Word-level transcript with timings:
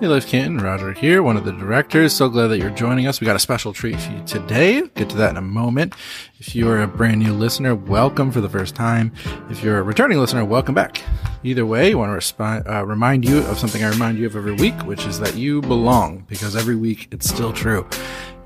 Hey, 0.00 0.06
Life 0.06 0.28
Canton, 0.28 0.56
Roger 0.56 0.94
here, 0.94 1.22
one 1.22 1.36
of 1.36 1.44
the 1.44 1.52
directors. 1.52 2.14
So 2.14 2.30
glad 2.30 2.46
that 2.46 2.58
you're 2.58 2.70
joining 2.70 3.06
us. 3.06 3.20
We 3.20 3.26
got 3.26 3.36
a 3.36 3.38
special 3.38 3.74
treat 3.74 4.00
for 4.00 4.12
you 4.12 4.22
today. 4.24 4.80
Get 4.94 5.10
to 5.10 5.16
that 5.18 5.28
in 5.28 5.36
a 5.36 5.42
moment. 5.42 5.92
If 6.38 6.54
you 6.56 6.70
are 6.70 6.80
a 6.80 6.88
brand 6.88 7.20
new 7.20 7.34
listener, 7.34 7.74
welcome 7.74 8.30
for 8.30 8.40
the 8.40 8.48
first 8.48 8.74
time. 8.74 9.12
If 9.50 9.62
you're 9.62 9.76
a 9.76 9.82
returning 9.82 10.18
listener, 10.18 10.42
welcome 10.42 10.74
back. 10.74 11.02
Either 11.44 11.66
way, 11.66 11.92
I 11.92 11.94
want 11.96 12.18
to 12.18 12.44
uh, 12.44 12.82
remind 12.82 13.28
you 13.28 13.40
of 13.40 13.58
something 13.58 13.84
I 13.84 13.90
remind 13.90 14.16
you 14.16 14.24
of 14.24 14.36
every 14.36 14.54
week, 14.54 14.86
which 14.86 15.04
is 15.04 15.20
that 15.20 15.36
you 15.36 15.60
belong, 15.60 16.24
because 16.30 16.56
every 16.56 16.76
week 16.76 17.08
it's 17.10 17.28
still 17.28 17.52
true. 17.52 17.86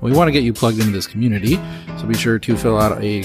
We 0.01 0.11
want 0.11 0.27
to 0.27 0.33
get 0.33 0.43
you 0.43 0.51
plugged 0.51 0.79
into 0.79 0.91
this 0.91 1.07
community, 1.07 1.55
so 1.97 2.05
be 2.05 2.15
sure 2.15 2.37
to 2.37 2.57
fill 2.57 2.77
out 2.77 3.01
a 3.01 3.23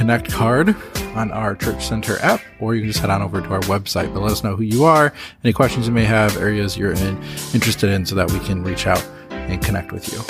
Connect 0.00 0.32
card 0.32 0.74
on 1.14 1.30
our 1.30 1.54
Church 1.54 1.86
Center 1.86 2.18
app, 2.22 2.40
or 2.58 2.74
you 2.74 2.80
can 2.80 2.88
just 2.90 3.00
head 3.00 3.10
on 3.10 3.20
over 3.20 3.42
to 3.42 3.48
our 3.52 3.60
website. 3.60 4.14
But 4.14 4.20
let 4.22 4.32
us 4.32 4.42
know 4.42 4.56
who 4.56 4.62
you 4.62 4.84
are, 4.84 5.12
any 5.44 5.52
questions 5.52 5.86
you 5.86 5.92
may 5.92 6.06
have, 6.06 6.38
areas 6.38 6.74
you're 6.74 6.94
in, 6.94 7.22
interested 7.52 7.90
in, 7.90 8.06
so 8.06 8.14
that 8.14 8.32
we 8.32 8.38
can 8.38 8.64
reach 8.64 8.86
out 8.86 9.06
and 9.28 9.62
connect 9.62 9.92
with 9.92 10.10
you. 10.10 10.20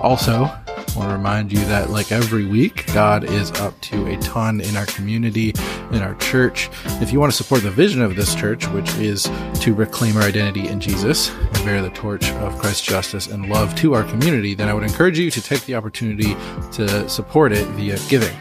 Also, 0.00 0.44
I 0.44 0.92
want 0.94 1.10
to 1.10 1.16
remind 1.16 1.50
you 1.50 1.58
that, 1.64 1.90
like 1.90 2.12
every 2.12 2.46
week, 2.46 2.86
God 2.94 3.24
is 3.24 3.50
up 3.54 3.78
to 3.80 4.06
a 4.06 4.16
ton 4.18 4.60
in 4.60 4.76
our 4.76 4.86
community, 4.86 5.52
in 5.90 6.02
our 6.02 6.14
church. 6.20 6.70
If 7.02 7.12
you 7.12 7.18
want 7.18 7.32
to 7.32 7.36
support 7.36 7.64
the 7.64 7.70
vision 7.72 8.02
of 8.02 8.14
this 8.14 8.32
church, 8.32 8.68
which 8.68 8.94
is 8.94 9.24
to 9.62 9.74
reclaim 9.74 10.16
our 10.18 10.22
identity 10.22 10.68
in 10.68 10.78
Jesus 10.78 11.30
and 11.30 11.64
bear 11.64 11.82
the 11.82 11.90
torch 11.90 12.30
of 12.30 12.56
Christ's 12.60 12.86
justice 12.86 13.26
and 13.26 13.48
love 13.48 13.74
to 13.74 13.92
our 13.92 14.04
community, 14.04 14.54
then 14.54 14.68
I 14.68 14.72
would 14.72 14.84
encourage 14.84 15.18
you 15.18 15.32
to 15.32 15.42
take 15.42 15.64
the 15.64 15.74
opportunity 15.74 16.34
to 16.74 17.08
support 17.08 17.50
it 17.50 17.66
via 17.70 17.98
giving. 18.08 18.36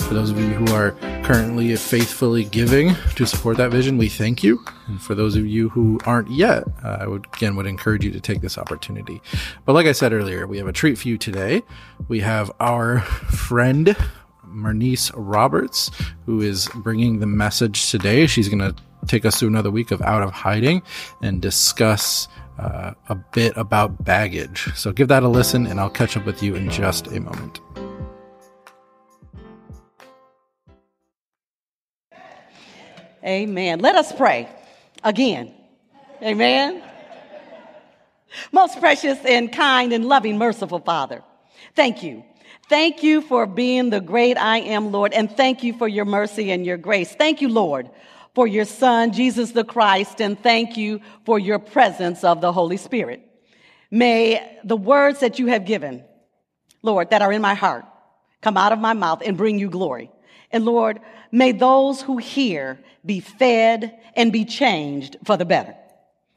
For 0.00 0.14
those 0.14 0.30
of 0.30 0.38
you 0.38 0.46
who 0.46 0.74
are 0.74 0.92
currently 1.22 1.74
faithfully 1.76 2.44
giving 2.44 2.94
to 3.16 3.26
support 3.26 3.58
that 3.58 3.70
vision, 3.70 3.98
we 3.98 4.08
thank 4.08 4.42
you. 4.42 4.64
And 4.86 5.00
for 5.00 5.14
those 5.14 5.36
of 5.36 5.46
you 5.46 5.68
who 5.68 6.00
aren't 6.06 6.30
yet, 6.30 6.64
uh, 6.82 6.98
I 7.00 7.06
would 7.06 7.26
again 7.34 7.56
would 7.56 7.66
encourage 7.66 8.04
you 8.04 8.10
to 8.12 8.20
take 8.20 8.40
this 8.40 8.56
opportunity. 8.56 9.20
But 9.66 9.74
like 9.74 9.86
I 9.86 9.92
said 9.92 10.12
earlier, 10.12 10.46
we 10.46 10.58
have 10.58 10.66
a 10.66 10.72
treat 10.72 10.96
for 10.98 11.08
you 11.08 11.18
today. 11.18 11.62
We 12.08 12.20
have 12.20 12.50
our 12.58 13.00
friend 13.00 13.94
Marnise 14.46 15.10
Roberts, 15.14 15.90
who 16.26 16.40
is 16.40 16.68
bringing 16.74 17.20
the 17.20 17.26
message 17.26 17.90
today. 17.90 18.26
She's 18.26 18.48
going 18.48 18.60
to 18.60 18.74
take 19.06 19.24
us 19.24 19.38
through 19.38 19.48
another 19.48 19.70
week 19.70 19.90
of 19.90 20.02
Out 20.02 20.22
of 20.22 20.30
Hiding 20.30 20.82
and 21.22 21.40
discuss 21.40 22.28
uh, 22.58 22.92
a 23.08 23.14
bit 23.14 23.56
about 23.56 24.04
baggage. 24.04 24.70
So 24.74 24.92
give 24.92 25.08
that 25.08 25.22
a 25.22 25.28
listen, 25.28 25.66
and 25.66 25.78
I'll 25.78 25.90
catch 25.90 26.16
up 26.16 26.26
with 26.26 26.42
you 26.42 26.54
in 26.54 26.70
just 26.70 27.06
a 27.08 27.20
moment. 27.20 27.60
Amen. 33.24 33.80
Let 33.80 33.94
us 33.94 34.12
pray 34.12 34.48
again. 35.02 35.52
Amen. 36.22 36.82
Most 38.52 38.78
precious 38.78 39.18
and 39.24 39.52
kind 39.52 39.92
and 39.92 40.04
loving, 40.06 40.38
merciful 40.38 40.80
Father, 40.80 41.22
thank 41.74 42.02
you. 42.02 42.24
Thank 42.68 43.02
you 43.02 43.22
for 43.22 43.46
being 43.46 43.88
the 43.88 44.00
great 44.00 44.36
I 44.36 44.58
am, 44.58 44.92
Lord, 44.92 45.14
and 45.14 45.34
thank 45.34 45.62
you 45.62 45.72
for 45.72 45.88
your 45.88 46.04
mercy 46.04 46.50
and 46.50 46.66
your 46.66 46.76
grace. 46.76 47.14
Thank 47.14 47.40
you, 47.40 47.48
Lord, 47.48 47.88
for 48.34 48.46
your 48.46 48.66
Son, 48.66 49.12
Jesus 49.12 49.52
the 49.52 49.64
Christ, 49.64 50.20
and 50.20 50.40
thank 50.42 50.76
you 50.76 51.00
for 51.24 51.38
your 51.38 51.58
presence 51.58 52.24
of 52.24 52.42
the 52.42 52.52
Holy 52.52 52.76
Spirit. 52.76 53.22
May 53.90 54.60
the 54.64 54.76
words 54.76 55.20
that 55.20 55.38
you 55.38 55.46
have 55.46 55.64
given, 55.64 56.04
Lord, 56.82 57.10
that 57.10 57.22
are 57.22 57.32
in 57.32 57.40
my 57.40 57.54
heart, 57.54 57.86
come 58.42 58.58
out 58.58 58.72
of 58.72 58.78
my 58.78 58.92
mouth 58.92 59.22
and 59.24 59.36
bring 59.36 59.58
you 59.58 59.70
glory. 59.70 60.10
And 60.50 60.64
Lord, 60.64 61.00
may 61.30 61.52
those 61.52 62.00
who 62.00 62.16
hear 62.16 62.78
be 63.04 63.20
fed 63.20 63.98
and 64.14 64.32
be 64.32 64.44
changed 64.44 65.16
for 65.24 65.36
the 65.36 65.44
better. 65.44 65.74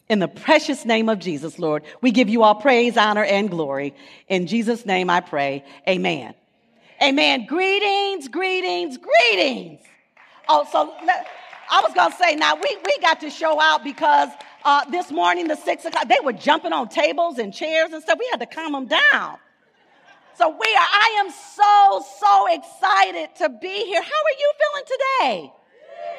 In 0.09 0.20
the 0.20 0.28
precious 0.28 0.84
name 0.84 1.08
of 1.08 1.20
Jesus, 1.20 1.58
Lord, 1.58 1.83
we 2.02 2.11
give 2.11 2.27
you 2.27 2.44
all 2.44 2.55
praise, 2.55 2.98
honor, 2.98 3.23
and 3.23 3.49
glory. 3.49 3.95
In 4.27 4.45
Jesus' 4.48 4.86
name 4.86 5.10
I 5.10 5.22
pray. 5.22 5.64
Amen. 5.88 6.33
Amen. 7.02 7.45
Greetings, 7.45 8.27
greetings, 8.27 8.98
greetings. 8.98 9.80
Oh, 10.49 10.67
so 10.70 10.93
I 11.70 11.82
was 11.82 11.93
going 11.93 12.11
to 12.11 12.17
say, 12.17 12.36
now 12.36 12.55
we, 12.55 12.78
we 12.86 12.98
got 12.99 13.22
to 13.22 13.30
show 13.30 13.61
out 13.61 13.83
because 13.83 14.30
uh, 14.66 14.83
this 14.89 15.11
morning, 15.11 15.48
the 15.48 15.55
six 15.55 15.86
o'clock, 15.86 16.10
they 16.10 16.20
were 16.22 16.33
jumping 16.33 16.73
on 16.73 16.89
tables 16.89 17.39
and 17.39 17.54
chairs 17.54 17.93
and 17.93 18.04
stuff. 18.04 18.20
We 18.20 18.28
had 18.32 18.42
to 18.42 18.45
calm 18.45 18.73
them 18.73 18.88
down. 18.88 19.38
So 20.37 20.49
we 20.49 20.55
are, 20.55 20.87
I 20.92 21.23
am 21.25 21.31
so, 21.31 22.05
so 22.19 22.47
excited 22.53 23.36
to 23.37 23.49
be 23.49 23.86
here. 23.86 24.02
How 24.02 24.09
are 24.09 24.37
you 24.39 24.53
feeling 24.61 24.86
today? 24.87 25.53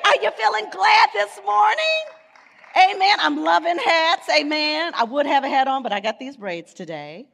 Are 0.05 0.23
you 0.23 0.31
feeling 0.33 0.67
glad 0.71 1.09
this 1.15 1.41
morning? 1.45 2.03
Amen. 2.77 3.17
I'm 3.21 3.43
loving 3.43 3.79
hats. 3.79 4.29
Amen. 4.29 4.93
I 4.95 5.05
would 5.05 5.27
have 5.27 5.45
a 5.45 5.49
hat 5.49 5.67
on, 5.67 5.83
but 5.83 5.93
I 5.93 6.01
got 6.01 6.19
these 6.19 6.37
braids 6.37 6.75
today. 6.75 7.27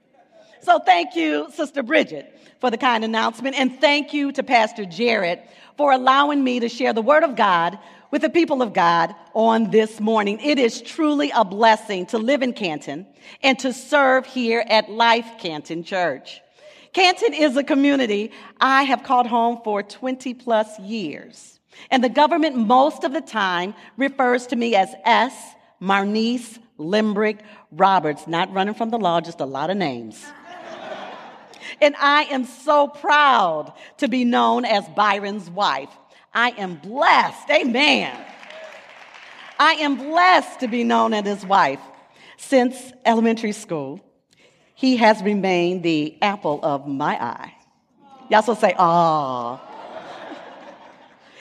So 0.63 0.79
thank 0.79 1.15
you, 1.15 1.49
Sister 1.53 1.83
Bridget, 1.83 2.33
for 2.61 2.71
the 2.71 2.79
kind 2.79 3.05
announcement. 3.05 3.59
And 3.59 3.81
thank 3.81 4.13
you 4.13 4.33
to 4.33 4.43
Pastor 4.43 4.85
Jarrett 4.85 5.49
for 5.77 5.93
allowing 5.93 6.43
me 6.43 6.61
to 6.61 6.69
share 6.69 6.93
the 6.93 7.03
word 7.03 7.23
of 7.23 7.37
God 7.37 7.79
with 8.11 8.23
the 8.23 8.31
people 8.31 8.63
of 8.63 8.73
God 8.73 9.15
on 9.35 9.71
this 9.71 10.01
morning. 10.01 10.41
It 10.41 10.59
is 10.59 10.81
truly 10.81 11.31
a 11.35 11.45
blessing 11.45 12.07
to 12.07 12.19
live 12.19 12.43
in 12.43 12.53
Canton 12.53 13.07
and 13.43 13.59
to 13.61 13.73
serve 13.73 14.27
here 14.27 14.65
at 14.69 14.91
Life 14.91 15.29
Canton 15.39 15.85
Church. 15.85 16.41
Canton 16.93 17.35
is 17.35 17.57
a 17.57 17.65
community 17.65 18.33
I 18.61 18.83
have 18.85 19.03
called 19.03 19.27
home 19.27 19.61
for 19.63 19.83
20 19.83 20.35
plus 20.35 20.79
years. 20.81 21.59
And 21.91 22.03
the 22.03 22.09
government 22.09 22.57
most 22.57 23.05
of 23.05 23.13
the 23.13 23.21
time 23.21 23.75
refers 23.97 24.47
to 24.49 24.57
me 24.57 24.75
as 24.75 24.93
S. 25.05 25.35
Marnise 25.81 26.59
Limbrick 26.79 27.41
Roberts, 27.71 28.27
not 28.27 28.53
running 28.53 28.75
from 28.75 28.91
the 28.91 28.99
law, 28.99 29.21
just 29.21 29.41
a 29.41 29.45
lot 29.45 29.71
of 29.71 29.77
names. 29.77 30.25
and 31.81 31.95
I 31.99 32.25
am 32.25 32.45
so 32.45 32.89
proud 32.89 33.73
to 33.99 34.09
be 34.09 34.25
known 34.25 34.65
as 34.65 34.89
Byron's 34.91 35.51
wife. 35.51 35.91
I 36.33 36.51
am 36.51 36.77
blessed. 36.77 37.51
Amen. 37.51 38.17
I 39.59 39.73
am 39.75 39.97
blessed 39.97 40.61
to 40.61 40.69
be 40.69 40.85
known 40.85 41.15
as 41.15 41.27
his 41.27 41.45
wife 41.45 41.81
since 42.37 42.93
elementary 43.05 43.53
school 43.53 44.01
he 44.79 44.97
has 44.97 45.21
remained 45.25 45.83
the 45.83 46.17
apple 46.23 46.61
of 46.63 46.87
my 46.87 47.21
eye. 47.21 47.53
Y'all 48.31 48.43
so 48.43 48.55
say, 48.55 48.73
ah. 48.79 49.61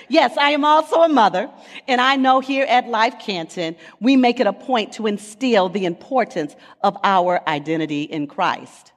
Yes, 0.10 0.36
I 0.38 0.52
am 0.52 0.66
also 0.66 1.04
a 1.04 1.08
mother, 1.08 1.48
and 1.88 2.02
I 2.02 2.16
know 2.16 2.40
here 2.40 2.66
at 2.68 2.88
Life 2.88 3.20
Canton, 3.20 3.76
we 4.00 4.16
make 4.16 4.40
it 4.40 4.48
a 4.48 4.54
point 4.54 4.94
to 4.94 5.06
instill 5.06 5.70
the 5.70 5.86
importance 5.86 6.56
of 6.82 6.98
our 7.04 7.48
identity 7.48 8.04
in 8.04 8.26
Christ. 8.26 8.92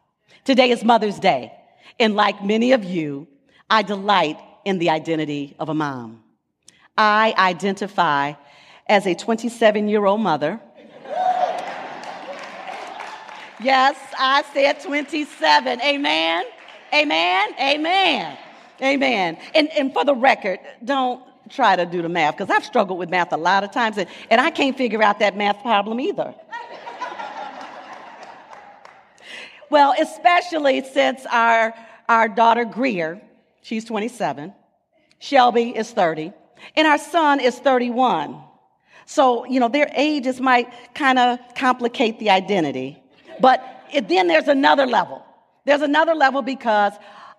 Today 0.44 0.70
is 0.70 0.84
Mother's 0.84 1.18
Day, 1.18 1.52
and 1.98 2.14
like 2.14 2.42
many 2.42 2.72
of 2.72 2.82
you, 2.82 3.28
I 3.68 3.82
delight 3.82 4.38
in 4.64 4.78
the 4.78 4.88
identity 4.88 5.54
of 5.58 5.68
a 5.68 5.74
mom. 5.74 6.22
I 6.96 7.34
identify 7.36 8.32
as 8.88 9.06
a 9.06 9.14
27 9.14 9.86
year 9.86 10.06
old 10.06 10.22
mother 10.22 10.62
Yes, 13.62 13.96
I 14.18 14.42
said 14.54 14.80
27. 14.80 15.80
Amen. 15.82 16.44
Amen. 16.94 17.54
Amen. 17.60 18.38
Amen. 18.82 19.38
And, 19.54 19.68
and 19.76 19.92
for 19.92 20.04
the 20.04 20.14
record, 20.14 20.58
don't 20.82 21.22
try 21.50 21.76
to 21.76 21.84
do 21.84 22.00
the 22.00 22.08
math 22.08 22.36
because 22.36 22.50
I've 22.50 22.64
struggled 22.64 22.98
with 22.98 23.10
math 23.10 23.32
a 23.32 23.36
lot 23.36 23.64
of 23.64 23.70
times 23.70 23.98
and, 23.98 24.08
and 24.30 24.40
I 24.40 24.50
can't 24.50 24.76
figure 24.76 25.02
out 25.02 25.18
that 25.18 25.36
math 25.36 25.60
problem 25.62 26.00
either. 26.00 26.34
well, 29.70 29.94
especially 30.00 30.82
since 30.84 31.26
our, 31.26 31.74
our 32.08 32.28
daughter 32.28 32.64
Greer, 32.64 33.20
she's 33.62 33.84
27, 33.84 34.54
Shelby 35.18 35.76
is 35.76 35.90
30, 35.90 36.32
and 36.76 36.86
our 36.86 36.98
son 36.98 37.40
is 37.40 37.58
31. 37.58 38.40
So, 39.04 39.44
you 39.44 39.60
know, 39.60 39.68
their 39.68 39.90
ages 39.94 40.40
might 40.40 40.72
kind 40.94 41.18
of 41.18 41.38
complicate 41.56 42.20
the 42.20 42.30
identity. 42.30 43.02
But 43.40 43.62
it, 43.92 44.08
then 44.08 44.28
there's 44.28 44.48
another 44.48 44.86
level. 44.86 45.24
There's 45.64 45.82
another 45.82 46.14
level 46.14 46.42
because 46.42 46.92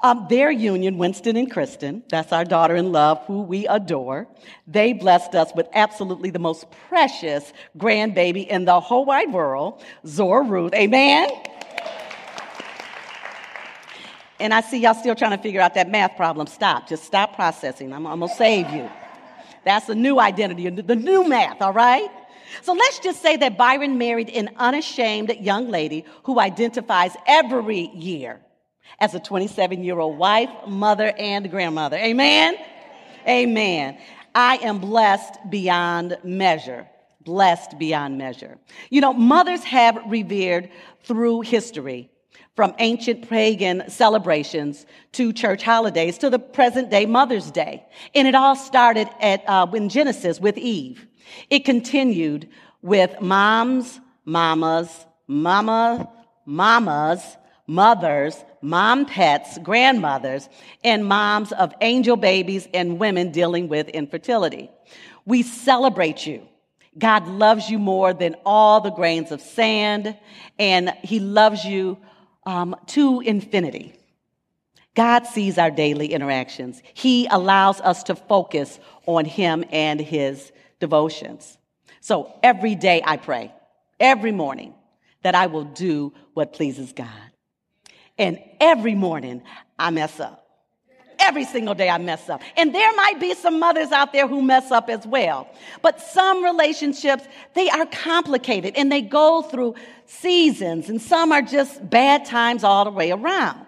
um, 0.04 0.26
their 0.30 0.52
union, 0.52 0.98
Winston 0.98 1.36
and 1.36 1.52
Kristen, 1.52 2.04
that's 2.10 2.32
our 2.32 2.44
daughter 2.44 2.76
in 2.76 2.92
love, 2.92 3.24
who 3.26 3.42
we 3.44 3.68
adore, 3.68 4.28
they 4.68 4.94
blessed 4.94 5.36
us 5.36 5.52
with 5.56 5.68
absolutely 5.74 6.32
the 6.32 6.40
most 6.40 6.66
precious 6.90 7.54
grandbaby 7.78 8.48
in 8.48 8.66
the 8.66 8.80
whole 8.80 9.06
wide 9.06 9.32
world, 9.32 9.84
Zora 10.06 10.44
Ruth. 10.44 10.74
Amen? 10.74 11.30
And 14.40 14.56
I 14.56 14.62
see 14.62 14.80
y'all 14.80 14.96
still 14.96 15.14
trying 15.14 15.38
to 15.38 15.44
figure 15.44 15.62
out 15.62 15.76
that 15.76 15.88
math 15.90 16.18
problem. 16.18 16.48
Stop. 16.48 16.90
Just 16.90 17.04
stop 17.04 17.36
processing. 17.36 17.94
I'm, 17.94 18.08
I'm 18.08 18.20
going 18.20 18.30
to 18.30 18.36
save 18.36 18.72
you. 18.72 18.90
That's 19.64 19.86
the 19.86 19.94
new 19.94 20.20
identity, 20.20 20.68
the 20.68 20.96
new 20.96 21.28
math, 21.28 21.62
all 21.62 21.74
right? 21.74 22.10
So 22.62 22.74
let's 22.74 23.00
just 23.00 23.22
say 23.22 23.38
that 23.38 23.58
Byron 23.58 23.98
married 23.98 24.30
an 24.30 24.50
unashamed 24.58 25.36
young 25.40 25.70
lady 25.70 26.06
who 26.24 26.40
identifies 26.40 27.16
every 27.26 27.90
year 27.94 28.42
as 29.00 29.14
a 29.16 29.20
27 29.20 29.84
year 29.84 30.00
old 30.00 30.18
wife, 30.18 30.50
mother, 30.68 31.14
and 31.18 31.50
grandmother. 31.50 31.98
Amen? 31.98 32.56
Amen. 33.28 33.98
I 34.34 34.58
am 34.58 34.80
blessed 34.80 35.38
beyond 35.50 36.18
measure. 36.24 36.88
blessed 37.24 37.78
beyond 37.78 38.18
measure. 38.18 38.58
You 38.90 39.00
know, 39.00 39.14
mothers 39.14 39.64
have 39.64 40.00
revered 40.08 40.72
through 41.04 41.42
history, 41.42 42.10
from 42.56 42.74
ancient 42.80 43.30
pagan 43.30 43.84
celebrations 43.90 44.86
to 45.14 45.32
church 45.32 45.64
holidays 45.64 46.18
to 46.18 46.30
the 46.30 46.40
present 46.40 46.90
day 46.90 47.06
Mother's 47.06 47.50
Day. 47.52 47.84
And 48.14 48.28
it 48.28 48.36
all 48.36 48.56
started 48.56 49.08
at, 49.22 49.48
uh, 49.48 49.68
in 49.74 49.90
Genesis 49.90 50.40
with 50.40 50.58
Eve. 50.58 51.08
It 51.50 51.66
continued 51.66 52.50
with 52.82 53.20
moms, 53.22 54.00
mamas, 54.26 55.06
mama, 55.28 56.10
mamas, 56.46 57.38
mothers, 57.68 58.44
mom 58.62 59.06
pets, 59.06 59.58
grandmothers, 59.60 60.50
and 60.84 61.06
moms 61.06 61.52
of 61.54 61.74
angel 61.82 62.16
babies 62.16 62.68
and 62.74 63.00
women 63.00 63.32
dealing 63.32 63.68
with 63.68 63.88
infertility. 63.90 64.70
We 65.26 65.44
celebrate 65.44 66.26
you. 66.26 66.48
God 66.98 67.28
loves 67.28 67.70
you 67.70 67.80
more 67.80 68.14
than 68.14 68.36
all 68.46 68.82
the 68.82 68.92
grains 68.92 69.32
of 69.32 69.40
sand, 69.42 70.18
and 70.60 70.94
He 71.04 71.20
loves 71.20 71.64
you 71.64 71.98
um, 72.46 72.76
to 72.88 73.22
infinity. 73.22 73.94
God 74.94 75.26
sees 75.26 75.58
our 75.58 75.72
daily 75.72 76.08
interactions. 76.08 76.82
He 76.94 77.28
allows 77.28 77.80
us 77.80 78.04
to 78.04 78.16
focus 78.16 78.78
on 79.06 79.24
Him 79.24 79.64
and 79.72 80.02
His 80.02 80.52
devotions. 80.82 81.58
So 82.02 82.34
every 82.44 82.76
day 82.76 83.02
I 83.06 83.16
pray, 83.16 83.54
every 84.00 84.34
morning, 84.34 84.74
that 85.22 85.36
I 85.36 85.48
will 85.48 85.64
do 85.64 86.12
what 86.34 86.52
pleases 86.52 86.92
God. 86.92 87.08
And 88.18 88.40
every 88.60 88.96
morning 88.96 89.44
I 89.80 89.92
mess 89.92 90.20
up. 90.20 90.40
Every 91.20 91.46
single 91.46 91.76
day 91.76 91.88
I 91.88 92.00
mess 92.00 92.28
up. 92.30 92.42
And 92.58 92.74
there 92.74 92.92
might 92.96 93.20
be 93.20 93.36
some 93.36 93.60
mothers 93.60 93.92
out 93.92 94.12
there 94.12 94.28
who 94.28 94.42
mess 94.42 94.72
up 94.72 94.90
as 94.90 95.06
well. 95.06 95.48
But 95.84 96.02
some 96.02 96.44
relationships, 96.44 97.24
they 97.54 97.70
are 97.70 97.86
complicated 97.86 98.74
and 98.76 98.92
they 98.92 99.02
go 99.02 99.44
through 99.44 99.76
seasons 100.08 100.90
and 100.90 101.00
some 101.00 101.32
are 101.32 101.44
just 101.44 101.88
bad 101.88 102.26
times 102.26 102.64
all 102.64 102.86
the 102.86 102.92
way 102.92 103.12
around. 103.12 103.68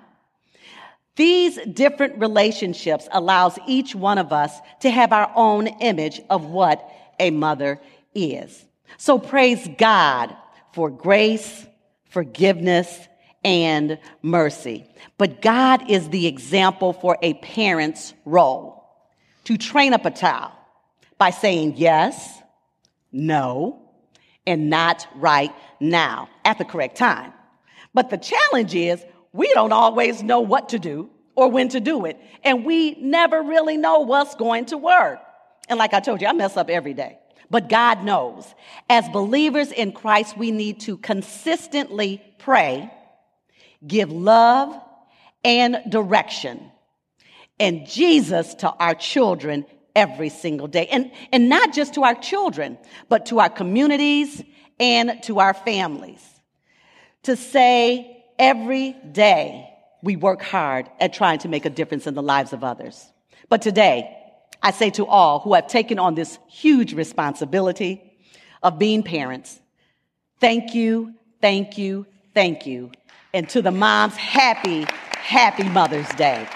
These 1.15 1.59
different 1.71 2.17
relationships 2.17 3.07
allows 3.11 3.59
each 3.67 3.93
one 3.93 4.17
of 4.17 4.33
us 4.33 4.59
to 4.79 4.89
have 4.89 5.13
our 5.13 5.31
own 5.35 5.67
image 5.67 6.19
of 6.31 6.45
what 6.45 6.89
a 7.19 7.31
mother 7.31 7.79
is. 8.13 8.65
So 8.97 9.19
praise 9.19 9.67
God 9.77 10.35
for 10.73 10.89
grace, 10.89 11.65
forgiveness, 12.09 13.07
and 13.43 13.99
mercy. 14.21 14.85
But 15.17 15.41
God 15.41 15.89
is 15.89 16.09
the 16.09 16.27
example 16.27 16.93
for 16.93 17.17
a 17.21 17.33
parent's 17.35 18.13
role 18.25 18.85
to 19.45 19.57
train 19.57 19.93
up 19.93 20.05
a 20.05 20.11
child 20.11 20.51
by 21.17 21.29
saying 21.29 21.75
yes, 21.77 22.41
no, 23.11 23.81
and 24.45 24.69
not 24.69 25.07
right 25.15 25.53
now 25.79 26.29
at 26.43 26.57
the 26.57 26.65
correct 26.65 26.97
time. 26.97 27.33
But 27.93 28.09
the 28.09 28.17
challenge 28.17 28.73
is 28.73 29.03
we 29.31 29.51
don't 29.53 29.73
always 29.73 30.23
know 30.23 30.41
what 30.41 30.69
to 30.69 30.79
do 30.79 31.09
or 31.35 31.49
when 31.49 31.69
to 31.69 31.79
do 31.79 32.05
it. 32.05 32.19
And 32.43 32.65
we 32.65 32.95
never 32.99 33.41
really 33.41 33.77
know 33.77 33.99
what's 34.01 34.35
going 34.35 34.65
to 34.65 34.77
work. 34.77 35.19
And 35.69 35.79
like 35.79 35.93
I 35.93 35.99
told 35.99 36.21
you, 36.21 36.27
I 36.27 36.33
mess 36.33 36.57
up 36.57 36.69
every 36.69 36.93
day. 36.93 37.17
But 37.49 37.69
God 37.69 38.03
knows. 38.03 38.45
As 38.89 39.07
believers 39.09 39.71
in 39.71 39.91
Christ, 39.91 40.37
we 40.37 40.51
need 40.51 40.81
to 40.81 40.97
consistently 40.97 42.21
pray 42.39 42.91
give 43.85 44.11
love 44.11 44.81
and 45.43 45.77
direction 45.89 46.71
and 47.59 47.85
Jesus 47.87 48.55
to 48.55 48.71
our 48.71 48.95
children 48.95 49.65
every 49.95 50.29
single 50.29 50.67
day. 50.67 50.87
And, 50.87 51.11
and 51.31 51.49
not 51.49 51.73
just 51.73 51.93
to 51.95 52.03
our 52.03 52.15
children, 52.15 52.77
but 53.09 53.27
to 53.27 53.39
our 53.39 53.49
communities 53.49 54.41
and 54.79 55.21
to 55.23 55.39
our 55.39 55.53
families. 55.53 56.23
To 57.23 57.35
say 57.35 58.25
every 58.39 58.93
day 59.11 59.69
we 60.01 60.15
work 60.15 60.41
hard 60.41 60.89
at 60.99 61.13
trying 61.13 61.39
to 61.39 61.47
make 61.47 61.65
a 61.65 61.69
difference 61.69 62.07
in 62.07 62.15
the 62.15 62.23
lives 62.23 62.53
of 62.53 62.63
others. 62.63 63.05
But 63.49 63.61
today, 63.61 64.22
I 64.63 64.71
say 64.71 64.89
to 64.91 65.05
all 65.05 65.39
who 65.41 65.53
have 65.53 65.67
taken 65.67 65.99
on 65.99 66.15
this 66.15 66.39
huge 66.49 66.93
responsibility 66.93 68.17
of 68.63 68.79
being 68.79 69.03
parents, 69.03 69.59
thank 70.39 70.73
you, 70.73 71.13
thank 71.41 71.77
you, 71.77 72.07
thank 72.33 72.65
you 72.65 72.91
and 73.33 73.49
to 73.49 73.61
the 73.61 73.71
moms, 73.71 74.15
happy, 74.15 74.85
happy 75.17 75.63
Mother's 75.63 76.07
Day. 76.09 76.47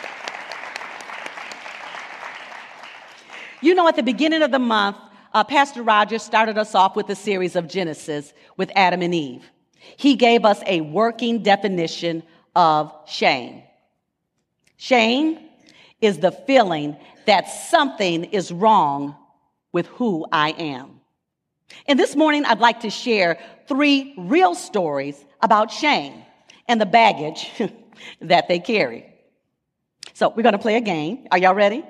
You 3.62 3.74
know, 3.74 3.88
at 3.88 3.96
the 3.96 4.04
beginning 4.04 4.44
of 4.44 4.52
the 4.52 4.60
month, 4.60 4.98
uh, 5.34 5.44
Pastor 5.44 5.82
Rogers 5.82 6.22
started 6.22 6.58
us 6.58 6.76
off 6.76 6.96
with 6.96 7.10
a 7.10 7.16
series 7.16 7.56
of 7.56 7.68
Genesis 7.68 8.34
with 8.56 8.72
Adam 8.76 9.02
and 9.02 9.14
Eve. 9.14 9.44
He 9.98 10.16
gave 10.16 10.46
us 10.46 10.62
a 10.68 10.82
working 10.82 11.42
definition 11.42 12.22
of 12.56 12.94
shame. 13.08 13.64
Shame 14.78 15.40
is 16.02 16.20
the 16.20 16.32
feeling 16.32 16.96
that 17.28 17.50
something 17.50 18.24
is 18.26 18.52
wrong 18.52 19.16
with 19.72 19.86
who 19.88 20.26
I 20.32 20.50
am. 20.52 21.02
And 21.86 22.00
this 22.00 22.16
morning, 22.16 22.46
I'd 22.46 22.60
like 22.60 22.80
to 22.82 22.90
share 22.90 23.38
three 23.68 24.14
real 24.18 24.56
stories 24.56 25.24
about 25.42 25.72
shame 25.72 26.24
and 26.68 26.82
the 26.82 26.86
baggage 26.86 27.52
that 28.22 28.48
they 28.48 28.60
carry. 28.60 29.06
So 30.14 30.30
we're 30.30 30.44
going 30.44 30.54
to 30.54 30.60
play 30.60 30.76
a 30.76 30.82
game. 30.82 31.28
Are 31.32 31.38
y'all 31.38 31.54
ready? 31.54 31.84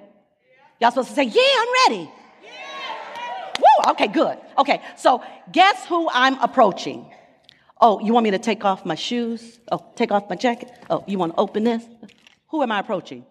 Y'all 0.81 0.92
supposed 0.92 1.10
to 1.10 1.16
say, 1.16 1.24
yeah, 1.24 1.42
I'm 1.42 1.92
ready. 1.92 2.12
Yeah. 2.44 3.51
Woo, 3.60 3.92
okay, 3.92 4.07
good. 4.07 4.38
Okay, 4.57 4.81
so 4.98 5.24
guess 5.51 5.86
who 5.86 6.10
I'm 6.12 6.40
approaching? 6.40 7.12
Oh, 7.80 8.00
you 8.00 8.12
want 8.12 8.24
me 8.24 8.31
to 8.31 8.40
take 8.40 8.66
off 8.66 8.86
my 8.86 8.95
shoes? 8.95 9.60
Oh, 9.72 9.86
take 9.95 10.12
off 10.12 10.30
my 10.30 10.36
jacket? 10.36 10.72
Oh, 10.90 11.04
you 11.07 11.19
want 11.19 11.33
to 11.36 11.40
open 11.40 11.63
this? 11.63 11.83
Who 12.50 12.63
am 12.63 12.72
I 12.72 12.80
approaching? 12.80 13.24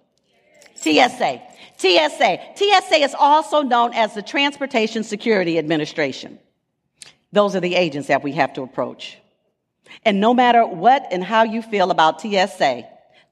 TSA. 0.86 1.42
TSA. 1.76 2.38
TSA 2.54 2.96
is 2.96 3.14
also 3.18 3.62
known 3.62 3.92
as 3.92 4.14
the 4.14 4.22
Transportation 4.22 5.02
Security 5.02 5.58
Administration. 5.58 6.38
Those 7.32 7.56
are 7.56 7.60
the 7.60 7.74
agents 7.74 8.08
that 8.08 8.22
we 8.22 8.32
have 8.32 8.52
to 8.54 8.62
approach. 8.62 9.18
And 10.04 10.20
no 10.20 10.32
matter 10.32 10.64
what 10.66 11.06
and 11.10 11.22
how 11.22 11.42
you 11.42 11.62
feel 11.62 11.90
about 11.90 12.20
TSA, 12.20 12.84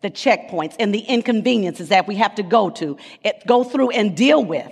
the 0.02 0.10
checkpoints 0.10 0.76
and 0.78 0.94
the 0.94 1.00
inconveniences 1.00 1.88
that 1.88 2.06
we 2.06 2.16
have 2.16 2.34
to 2.34 2.42
go 2.42 2.70
to, 2.70 2.98
go 3.46 3.64
through 3.64 3.90
and 3.90 4.16
deal 4.16 4.44
with, 4.44 4.70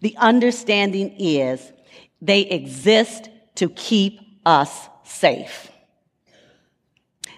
the 0.00 0.14
understanding 0.18 1.14
is 1.18 1.72
they 2.22 2.42
exist 2.42 3.28
to 3.56 3.68
keep 3.70 4.20
us 4.44 4.88
safe. 5.04 5.70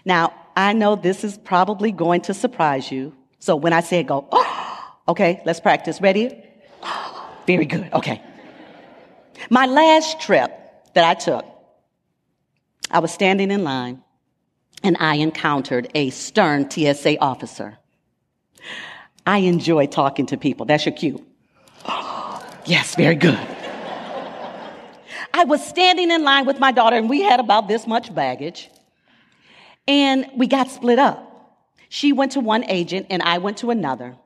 Now, 0.04 0.34
I 0.56 0.72
know 0.72 0.96
this 0.96 1.24
is 1.24 1.38
probably 1.38 1.92
going 1.92 2.22
to 2.22 2.34
surprise 2.34 2.90
you. 2.90 3.14
So 3.38 3.56
when 3.56 3.72
I 3.72 3.80
say 3.80 4.00
it, 4.00 4.06
go, 4.06 4.26
oh, 4.30 4.94
okay, 5.08 5.42
let's 5.44 5.60
practice. 5.60 6.00
Ready? 6.00 6.44
Very 7.46 7.64
good. 7.64 7.88
Okay. 7.92 8.22
My 9.50 9.66
last 9.66 10.20
trip 10.20 10.52
that 10.94 11.04
I 11.04 11.14
took, 11.14 11.44
I 12.90 12.98
was 12.98 13.12
standing 13.12 13.50
in 13.50 13.64
line 13.64 14.02
and 14.82 14.96
I 15.00 15.16
encountered 15.16 15.90
a 15.94 16.10
stern 16.10 16.70
TSA 16.70 17.18
officer. 17.20 17.78
I 19.26 19.38
enjoy 19.38 19.86
talking 19.86 20.26
to 20.26 20.36
people. 20.36 20.66
That's 20.66 20.86
your 20.86 20.94
cue. 20.94 21.24
yes, 22.66 22.94
very 22.96 23.14
good. 23.14 23.38
I 25.34 25.44
was 25.44 25.64
standing 25.64 26.10
in 26.10 26.24
line 26.24 26.46
with 26.46 26.58
my 26.58 26.72
daughter 26.72 26.96
and 26.96 27.08
we 27.08 27.22
had 27.22 27.38
about 27.38 27.68
this 27.68 27.86
much 27.86 28.12
baggage 28.14 28.70
and 29.86 30.26
we 30.34 30.46
got 30.46 30.68
split 30.70 30.98
up. 30.98 31.27
She 31.88 32.12
went 32.12 32.32
to 32.32 32.40
one 32.40 32.64
agent 32.64 33.06
and 33.10 33.22
I 33.22 33.38
went 33.38 33.58
to 33.58 33.70
another. 33.70 34.16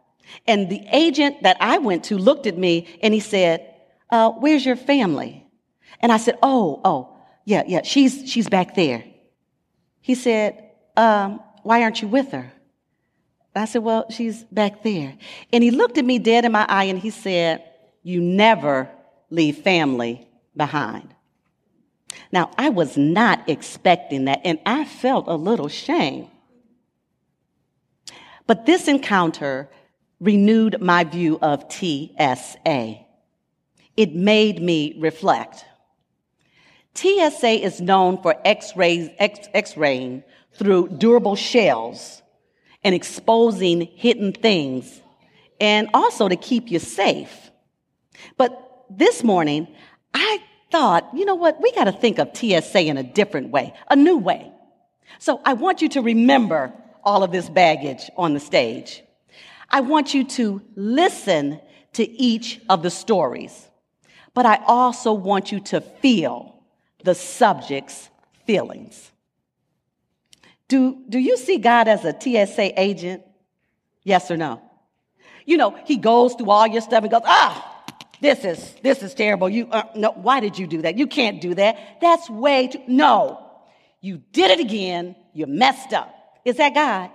And 0.47 0.69
the 0.69 0.83
agent 0.92 1.42
that 1.42 1.57
I 1.61 1.78
went 1.78 2.04
to 2.04 2.19
looked 2.19 2.47
at 2.47 2.57
me 2.57 2.99
and 3.02 3.12
he 3.12 3.21
said, 3.21 3.75
uh, 4.11 4.31
where's 4.31 4.64
your 4.64 4.76
family? 4.76 5.47
And 6.00 6.12
I 6.12 6.16
said, 6.16 6.38
oh, 6.42 6.81
oh, 6.85 7.16
yeah, 7.45 7.62
yeah, 7.66 7.83
she's, 7.83 8.31
she's 8.31 8.49
back 8.49 8.75
there. 8.75 9.04
He 10.00 10.14
said, 10.14 10.71
um, 10.97 11.40
why 11.62 11.83
aren't 11.83 12.02
you 12.02 12.09
with 12.09 12.33
her? 12.33 12.52
I 13.54 13.66
said, 13.66 13.83
well, 13.83 14.07
she's 14.11 14.45
back 14.45 14.83
there. 14.83 15.14
And 15.52 15.62
he 15.62 15.71
looked 15.71 15.99
at 15.99 16.04
me 16.04 16.19
dead 16.19 16.45
in 16.45 16.52
my 16.52 16.64
eye 16.69 16.85
and 16.85 16.99
he 16.99 17.11
said, 17.11 17.62
you 18.02 18.21
never 18.21 18.88
leave 19.31 19.59
family 19.59 20.26
behind. 20.57 21.14
Now, 22.31 22.50
I 22.57 22.71
was 22.71 22.97
not 22.97 23.49
expecting 23.49 24.25
that 24.25 24.40
and 24.45 24.59
I 24.64 24.85
felt 24.85 25.28
a 25.28 25.35
little 25.35 25.69
shame. 25.69 26.28
But 28.47 28.67
this 28.67 28.89
encounter 28.89 29.69
renewed 30.21 30.81
my 30.81 31.05
view 31.05 31.39
of 31.43 31.71
TSA. 31.71 32.99
It 33.97 34.15
made 34.15 34.63
me 34.63 34.97
reflect. 34.99 35.65
TSA 36.95 37.65
is 37.65 37.81
known 37.81 38.21
for 38.23 38.37
X-rays, 38.45 39.11
X-raying 39.19 40.23
through 40.53 40.89
durable 40.99 41.37
shells 41.37 42.23
and 42.85 42.95
exposing 42.95 43.83
hidden 43.83 44.33
things 44.33 45.01
and 45.61 45.89
also 45.95 46.29
to 46.29 46.37
keep 46.37 46.71
you 46.71 46.79
safe. 46.79 47.51
But 48.37 48.85
this 48.91 49.23
morning, 49.23 49.69
I 50.13 50.43
thought, 50.71 51.09
you 51.15 51.25
know 51.25 51.35
what? 51.35 51.61
We 51.63 51.73
got 51.73 51.85
to 51.85 51.93
think 51.93 52.19
of 52.19 52.37
TSA 52.37 52.81
in 52.81 52.97
a 52.97 53.03
different 53.03 53.51
way, 53.51 53.73
a 53.89 53.97
new 53.97 54.19
way. 54.19 54.53
So 55.19 55.41
I 55.45 55.55
want 55.55 55.83
you 55.83 55.89
to 55.91 56.03
remember 56.03 56.73
all 57.03 57.23
of 57.23 57.33
this 57.33 57.49
baggage 57.49 58.11
on 58.17 58.35
the 58.35 58.41
stage. 58.41 59.03
I 59.71 59.81
want 59.81 60.15
you 60.15 60.25
to 60.25 60.63
listen 60.77 61.61
to 61.95 62.09
each 62.11 62.61
of 62.69 62.83
the 62.83 62.91
stories, 62.91 63.69
but 64.35 64.47
I 64.47 64.61
also 64.67 65.13
want 65.13 65.53
you 65.53 65.61
to 65.61 65.81
feel 65.81 66.63
the 67.05 67.15
subject's 67.15 68.11
feelings. 68.47 69.11
Do, 70.69 71.03
do 71.09 71.19
you 71.19 71.37
see 71.37 71.59
God 71.59 71.89
as 71.89 72.05
a 72.05 72.19
TSA 72.19 72.81
agent? 72.81 73.23
Yes 74.05 74.31
or 74.31 74.37
no? 74.37 74.61
You 75.45 75.57
know, 75.57 75.77
he 75.85 75.97
goes 75.97 76.35
through 76.35 76.51
all 76.51 76.67
your 76.67 76.81
stuff 76.81 77.03
and 77.03 77.11
goes, 77.11 77.23
ah, 77.25 77.85
this 78.21 78.45
is, 78.45 78.75
this 78.83 79.03
is 79.03 79.15
terrible. 79.15 79.49
You, 79.49 79.67
uh, 79.71 79.83
no, 79.97 80.13
why 80.13 80.41
did 80.41 80.59
you 80.59 80.67
do 80.67 80.83
that? 80.83 80.97
You 80.97 81.07
can't 81.07 81.41
do 81.41 81.55
that. 81.55 81.99
That's 82.01 82.31
way 82.31 82.69
too, 82.69 82.81
no. 82.87 83.51
You 84.01 84.23
did 84.33 84.51
it 84.51 84.61
again. 84.61 85.17
You 85.33 85.47
messed 85.47 85.93
up. 85.93 86.15
Is 86.45 86.57
that 86.57 86.75
God? 86.75 87.11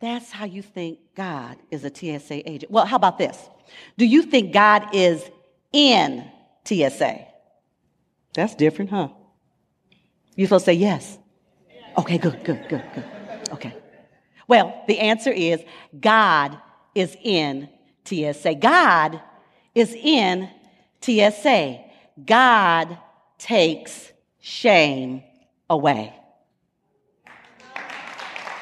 That's 0.00 0.30
how 0.30 0.46
you 0.46 0.62
think 0.62 0.98
God 1.14 1.56
is 1.70 1.84
a 1.84 1.94
TSA 1.94 2.48
agent. 2.50 2.72
Well, 2.72 2.86
how 2.86 2.96
about 2.96 3.18
this? 3.18 3.38
Do 3.96 4.04
you 4.04 4.22
think 4.22 4.52
God 4.52 4.94
is 4.94 5.22
in 5.72 6.24
TSA? 6.64 7.24
That's 8.34 8.54
different, 8.54 8.90
huh? 8.90 9.08
You're 10.34 10.48
supposed 10.48 10.64
to 10.64 10.72
say 10.72 10.76
yes. 10.76 11.18
Okay, 11.98 12.18
good, 12.18 12.42
good, 12.42 12.68
good, 12.68 12.82
good. 12.94 13.04
Okay. 13.52 13.76
Well, 14.48 14.82
the 14.88 14.98
answer 14.98 15.30
is 15.30 15.62
God 15.98 16.58
is 16.94 17.16
in 17.22 17.68
TSA. 18.04 18.56
God 18.56 19.20
is 19.74 19.94
in 19.94 20.48
TSA. 21.00 21.80
God 22.24 22.98
takes 23.38 24.12
shame 24.40 25.22
away. 25.68 26.14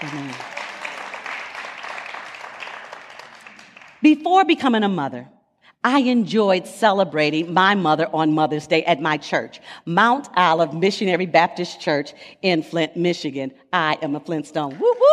Amen. 0.02 0.34
Before 4.02 4.44
becoming 4.44 4.82
a 4.82 4.88
mother, 4.88 5.28
I 5.84 6.00
enjoyed 6.00 6.66
celebrating 6.66 7.54
my 7.54 7.74
mother 7.74 8.06
on 8.12 8.32
Mother's 8.32 8.66
Day 8.66 8.84
at 8.84 9.00
my 9.00 9.16
church, 9.16 9.60
Mount 9.86 10.28
Olive 10.36 10.74
Missionary 10.74 11.26
Baptist 11.26 11.80
Church 11.80 12.12
in 12.42 12.62
Flint, 12.62 12.96
Michigan. 12.96 13.52
I 13.72 13.96
am 14.02 14.14
a 14.14 14.20
Flintstone. 14.20 14.78
Woo 14.78 14.94
woo! 15.00 15.06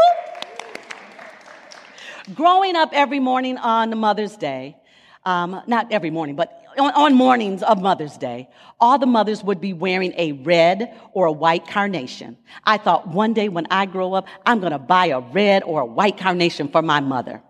Growing 2.35 2.75
up 2.75 2.89
every 2.91 3.19
morning 3.19 3.57
on 3.57 3.97
Mother's 3.97 4.35
Day, 4.35 4.75
um, 5.23 5.61
not 5.67 5.91
every 5.91 6.09
morning, 6.09 6.35
but 6.35 6.63
on, 6.77 6.93
on 6.93 7.13
mornings 7.15 7.63
of 7.63 7.81
Mother's 7.81 8.17
Day, 8.17 8.49
all 8.79 8.99
the 8.99 9.05
mothers 9.05 9.43
would 9.43 9.59
be 9.59 9.73
wearing 9.73 10.13
a 10.17 10.31
red 10.33 10.95
or 11.13 11.25
a 11.25 11.31
white 11.31 11.67
carnation. 11.67 12.37
I 12.63 12.77
thought 12.77 13.07
one 13.07 13.33
day 13.33 13.49
when 13.49 13.67
I 13.71 13.85
grow 13.85 14.13
up, 14.13 14.27
I'm 14.45 14.59
going 14.59 14.71
to 14.71 14.79
buy 14.79 15.07
a 15.07 15.19
red 15.19 15.63
or 15.63 15.81
a 15.81 15.85
white 15.85 16.17
carnation 16.17 16.67
for 16.69 16.81
my 16.81 16.99
mother. 16.99 17.41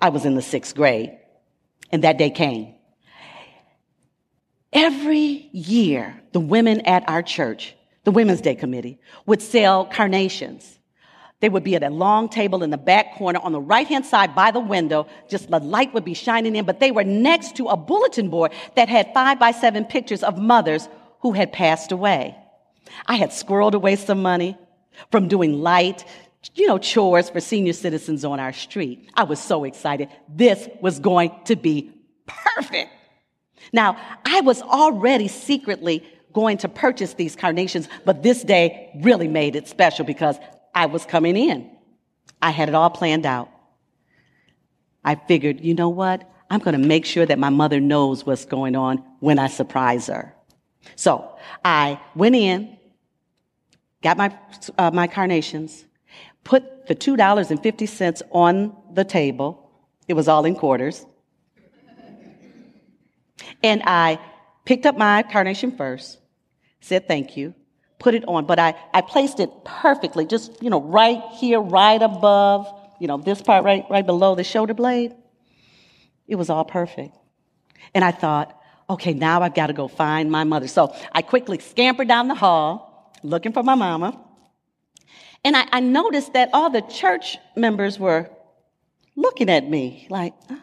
I 0.00 0.08
was 0.08 0.24
in 0.24 0.34
the 0.34 0.42
sixth 0.42 0.74
grade, 0.74 1.18
and 1.90 2.04
that 2.04 2.18
day 2.18 2.30
came. 2.30 2.74
Every 4.72 5.48
year, 5.52 6.20
the 6.32 6.40
women 6.40 6.82
at 6.82 7.08
our 7.08 7.22
church, 7.22 7.74
the 8.04 8.10
Women's 8.10 8.40
Day 8.40 8.54
Committee, 8.54 9.00
would 9.26 9.40
sell 9.40 9.86
carnations. 9.86 10.77
They 11.40 11.48
would 11.48 11.62
be 11.62 11.76
at 11.76 11.84
a 11.84 11.90
long 11.90 12.28
table 12.28 12.62
in 12.62 12.70
the 12.70 12.78
back 12.78 13.14
corner 13.14 13.38
on 13.40 13.52
the 13.52 13.60
right 13.60 13.86
hand 13.86 14.04
side 14.04 14.34
by 14.34 14.50
the 14.50 14.60
window. 14.60 15.06
Just 15.28 15.50
the 15.50 15.60
light 15.60 15.94
would 15.94 16.04
be 16.04 16.14
shining 16.14 16.56
in, 16.56 16.64
but 16.64 16.80
they 16.80 16.90
were 16.90 17.04
next 17.04 17.56
to 17.56 17.68
a 17.68 17.76
bulletin 17.76 18.28
board 18.28 18.52
that 18.74 18.88
had 18.88 19.12
five 19.14 19.38
by 19.38 19.52
seven 19.52 19.84
pictures 19.84 20.24
of 20.24 20.36
mothers 20.38 20.88
who 21.20 21.32
had 21.32 21.52
passed 21.52 21.92
away. 21.92 22.36
I 23.06 23.16
had 23.16 23.30
squirreled 23.30 23.74
away 23.74 23.96
some 23.96 24.20
money 24.20 24.56
from 25.12 25.28
doing 25.28 25.60
light, 25.60 26.04
you 26.54 26.66
know, 26.66 26.78
chores 26.78 27.30
for 27.30 27.40
senior 27.40 27.72
citizens 27.72 28.24
on 28.24 28.40
our 28.40 28.52
street. 28.52 29.08
I 29.14 29.24
was 29.24 29.40
so 29.40 29.64
excited. 29.64 30.08
This 30.28 30.68
was 30.80 30.98
going 30.98 31.32
to 31.44 31.54
be 31.54 31.92
perfect. 32.26 32.90
Now, 33.72 33.96
I 34.24 34.40
was 34.40 34.60
already 34.62 35.28
secretly 35.28 36.04
going 36.32 36.58
to 36.58 36.68
purchase 36.68 37.14
these 37.14 37.36
carnations, 37.36 37.88
but 38.04 38.22
this 38.22 38.42
day 38.42 38.90
really 39.02 39.28
made 39.28 39.56
it 39.56 39.68
special 39.68 40.04
because 40.04 40.36
I 40.78 40.86
was 40.86 41.04
coming 41.04 41.36
in. 41.36 41.68
I 42.40 42.52
had 42.52 42.68
it 42.68 42.74
all 42.76 42.88
planned 42.88 43.26
out. 43.26 43.50
I 45.04 45.16
figured, 45.16 45.60
you 45.60 45.74
know 45.74 45.88
what? 45.88 46.30
I'm 46.50 46.60
going 46.60 46.80
to 46.80 46.86
make 46.86 47.04
sure 47.04 47.26
that 47.26 47.36
my 47.36 47.48
mother 47.48 47.80
knows 47.80 48.24
what's 48.24 48.44
going 48.44 48.76
on 48.76 48.98
when 49.18 49.40
I 49.40 49.48
surprise 49.48 50.06
her. 50.06 50.36
So 50.94 51.36
I 51.64 52.00
went 52.14 52.36
in, 52.36 52.78
got 54.04 54.16
my, 54.16 54.32
uh, 54.78 54.92
my 54.92 55.08
carnations, 55.08 55.84
put 56.44 56.86
the 56.86 56.94
$2.50 56.94 58.22
on 58.30 58.76
the 58.92 59.04
table. 59.04 59.68
It 60.06 60.14
was 60.14 60.28
all 60.28 60.44
in 60.44 60.54
quarters. 60.54 61.04
And 63.64 63.82
I 63.84 64.20
picked 64.64 64.86
up 64.86 64.96
my 64.96 65.24
carnation 65.24 65.76
first, 65.76 66.18
said 66.80 67.08
thank 67.08 67.36
you, 67.36 67.52
put 67.98 68.14
it 68.14 68.24
on, 68.28 68.46
but 68.46 68.58
I, 68.58 68.74
I 68.94 69.00
placed 69.00 69.40
it 69.40 69.50
perfectly, 69.64 70.26
just, 70.26 70.62
you 70.62 70.70
know, 70.70 70.80
right 70.80 71.22
here, 71.38 71.60
right 71.60 72.00
above, 72.00 72.66
you 73.00 73.06
know, 73.08 73.18
this 73.18 73.42
part 73.42 73.64
right, 73.64 73.84
right 73.90 74.06
below 74.06 74.34
the 74.34 74.44
shoulder 74.44 74.74
blade. 74.74 75.14
It 76.26 76.36
was 76.36 76.50
all 76.50 76.64
perfect. 76.64 77.16
And 77.94 78.04
I 78.04 78.12
thought, 78.12 78.54
okay, 78.88 79.14
now 79.14 79.42
I've 79.42 79.54
got 79.54 79.68
to 79.68 79.72
go 79.72 79.88
find 79.88 80.30
my 80.30 80.44
mother. 80.44 80.68
So 80.68 80.94
I 81.12 81.22
quickly 81.22 81.58
scampered 81.58 82.08
down 82.08 82.28
the 82.28 82.34
hall 82.34 83.12
looking 83.22 83.52
for 83.52 83.62
my 83.62 83.74
mama. 83.74 84.18
And 85.44 85.56
I, 85.56 85.66
I 85.72 85.80
noticed 85.80 86.34
that 86.34 86.50
all 86.52 86.70
the 86.70 86.82
church 86.82 87.38
members 87.56 87.98
were 87.98 88.30
looking 89.16 89.48
at 89.48 89.68
me 89.68 90.06
like, 90.10 90.34
oh, 90.50 90.60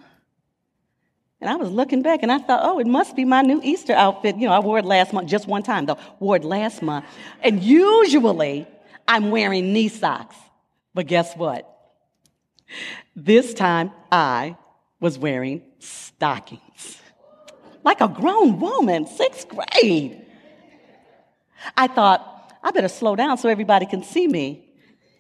and 1.46 1.54
I 1.54 1.58
was 1.58 1.70
looking 1.70 2.02
back 2.02 2.24
and 2.24 2.32
I 2.32 2.40
thought, 2.40 2.62
oh, 2.64 2.80
it 2.80 2.88
must 2.88 3.16
be 3.16 3.24
my 3.24 3.44
new 3.44 3.62
Easter 3.64 3.94
outfit. 3.94 4.36
You 4.36 4.48
know, 4.48 4.54
I 4.54 4.60
wore 4.60 4.80
it 4.80 4.86
last 4.86 5.14
month, 5.14 5.30
just 5.30 5.48
one 5.48 5.62
time 5.62 5.86
though, 5.86 6.00
wore 6.20 6.38
it 6.38 6.44
last 6.44 6.82
month. 6.82 7.06
And 7.44 7.62
usually 7.62 8.66
I'm 9.08 9.30
wearing 9.30 9.72
knee 9.72 9.90
socks. 9.90 10.36
But 10.96 11.06
guess 11.06 11.36
what? 11.36 11.72
This 13.16 13.54
time 13.54 13.92
I 14.12 14.58
was 15.00 15.20
wearing 15.20 15.62
stockings. 15.78 17.00
Like 17.84 18.02
a 18.02 18.08
grown 18.08 18.60
woman, 18.60 19.06
sixth 19.06 19.48
grade. 19.48 20.26
I 21.78 21.86
thought, 21.86 22.54
I 22.64 22.72
better 22.72 22.88
slow 22.88 23.16
down 23.16 23.38
so 23.38 23.50
everybody 23.50 23.86
can 23.86 24.02
see 24.02 24.28
me 24.28 24.68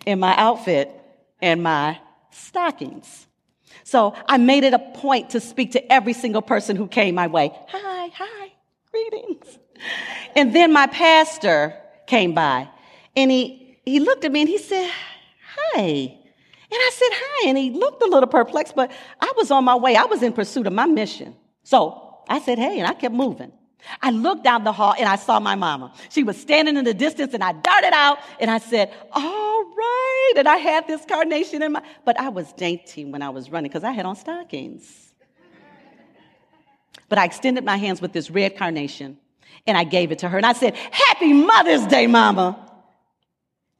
in 0.07 0.19
my 0.19 0.35
outfit 0.37 0.91
and 1.39 1.61
my 1.61 1.99
stockings. 2.31 3.24
So 3.83 4.15
I 4.27 4.37
made 4.37 4.63
it 4.63 4.73
a 4.73 4.79
point 4.79 5.31
to 5.31 5.39
speak 5.39 5.73
to 5.73 5.91
every 5.91 6.13
single 6.13 6.41
person 6.41 6.75
who 6.75 6.87
came 6.87 7.15
my 7.15 7.27
way. 7.27 7.51
Hi, 7.69 8.09
hi, 8.13 8.51
greetings. 8.91 9.59
And 10.35 10.55
then 10.55 10.71
my 10.73 10.87
pastor 10.87 11.75
came 12.07 12.33
by 12.33 12.67
and 13.15 13.31
he, 13.31 13.77
he 13.85 13.99
looked 13.99 14.25
at 14.25 14.31
me 14.31 14.41
and 14.41 14.49
he 14.49 14.57
said, 14.57 14.89
Hi. 15.55 15.81
And 15.81 16.71
I 16.71 16.91
said, 16.93 17.09
Hi. 17.11 17.49
And 17.49 17.57
he 17.57 17.71
looked 17.71 18.01
a 18.01 18.07
little 18.07 18.27
perplexed, 18.27 18.75
but 18.75 18.91
I 19.19 19.31
was 19.37 19.51
on 19.51 19.63
my 19.63 19.75
way. 19.75 19.95
I 19.95 20.05
was 20.05 20.23
in 20.23 20.33
pursuit 20.33 20.67
of 20.67 20.73
my 20.73 20.85
mission. 20.85 21.35
So 21.63 22.19
I 22.27 22.39
said, 22.39 22.57
Hey, 22.57 22.79
and 22.79 22.87
I 22.87 22.93
kept 22.93 23.13
moving. 23.13 23.51
I 24.01 24.11
looked 24.11 24.43
down 24.43 24.63
the 24.63 24.71
hall 24.71 24.95
and 24.97 25.07
I 25.07 25.15
saw 25.15 25.39
my 25.39 25.55
mama. 25.55 25.93
She 26.09 26.23
was 26.23 26.39
standing 26.39 26.77
in 26.77 26.85
the 26.85 26.93
distance 26.93 27.33
and 27.33 27.43
I 27.43 27.53
darted 27.53 27.93
out 27.93 28.19
and 28.39 28.49
I 28.49 28.59
said, 28.59 28.91
All 29.11 29.63
right. 29.63 30.33
And 30.37 30.47
I 30.47 30.57
had 30.57 30.87
this 30.87 31.05
carnation 31.05 31.61
in 31.61 31.73
my, 31.73 31.83
but 32.03 32.19
I 32.19 32.29
was 32.29 32.51
dainty 32.53 33.05
when 33.05 33.21
I 33.21 33.29
was 33.29 33.49
running 33.49 33.69
because 33.69 33.83
I 33.83 33.91
had 33.91 34.05
on 34.05 34.15
stockings. 34.15 35.13
But 37.07 37.19
I 37.19 37.25
extended 37.25 37.63
my 37.63 37.77
hands 37.77 38.01
with 38.01 38.13
this 38.13 38.31
red 38.31 38.57
carnation 38.57 39.17
and 39.67 39.77
I 39.77 39.83
gave 39.83 40.11
it 40.11 40.19
to 40.19 40.29
her 40.29 40.37
and 40.37 40.45
I 40.45 40.53
said, 40.53 40.75
Happy 40.75 41.33
Mother's 41.33 41.85
Day, 41.85 42.07
Mama. 42.07 42.61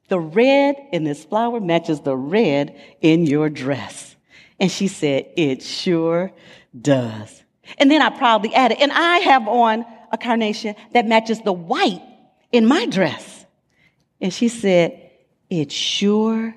The 0.08 0.20
red 0.20 0.76
in 0.92 1.04
this 1.04 1.26
flower 1.26 1.60
matches 1.60 2.02
the 2.02 2.16
red 2.16 2.80
in 3.02 3.26
your 3.26 3.50
dress. 3.50 4.16
And 4.60 4.72
she 4.72 4.88
said, 4.88 5.28
It 5.36 5.64
sure 5.64 6.32
does. 6.80 7.44
And 7.78 7.90
then 7.90 8.02
I 8.02 8.10
proudly 8.10 8.54
added, 8.54 8.78
and 8.80 8.92
I 8.92 9.18
have 9.20 9.48
on 9.48 9.86
a 10.12 10.18
carnation 10.18 10.76
that 10.94 11.08
matches 11.08 11.42
the 11.42 11.54
white 11.54 12.02
in 12.52 12.66
my 12.66 12.86
dress. 12.86 13.46
And 14.22 14.34
she 14.34 14.48
said, 14.48 15.12
It 15.50 15.72
sure 15.72 16.56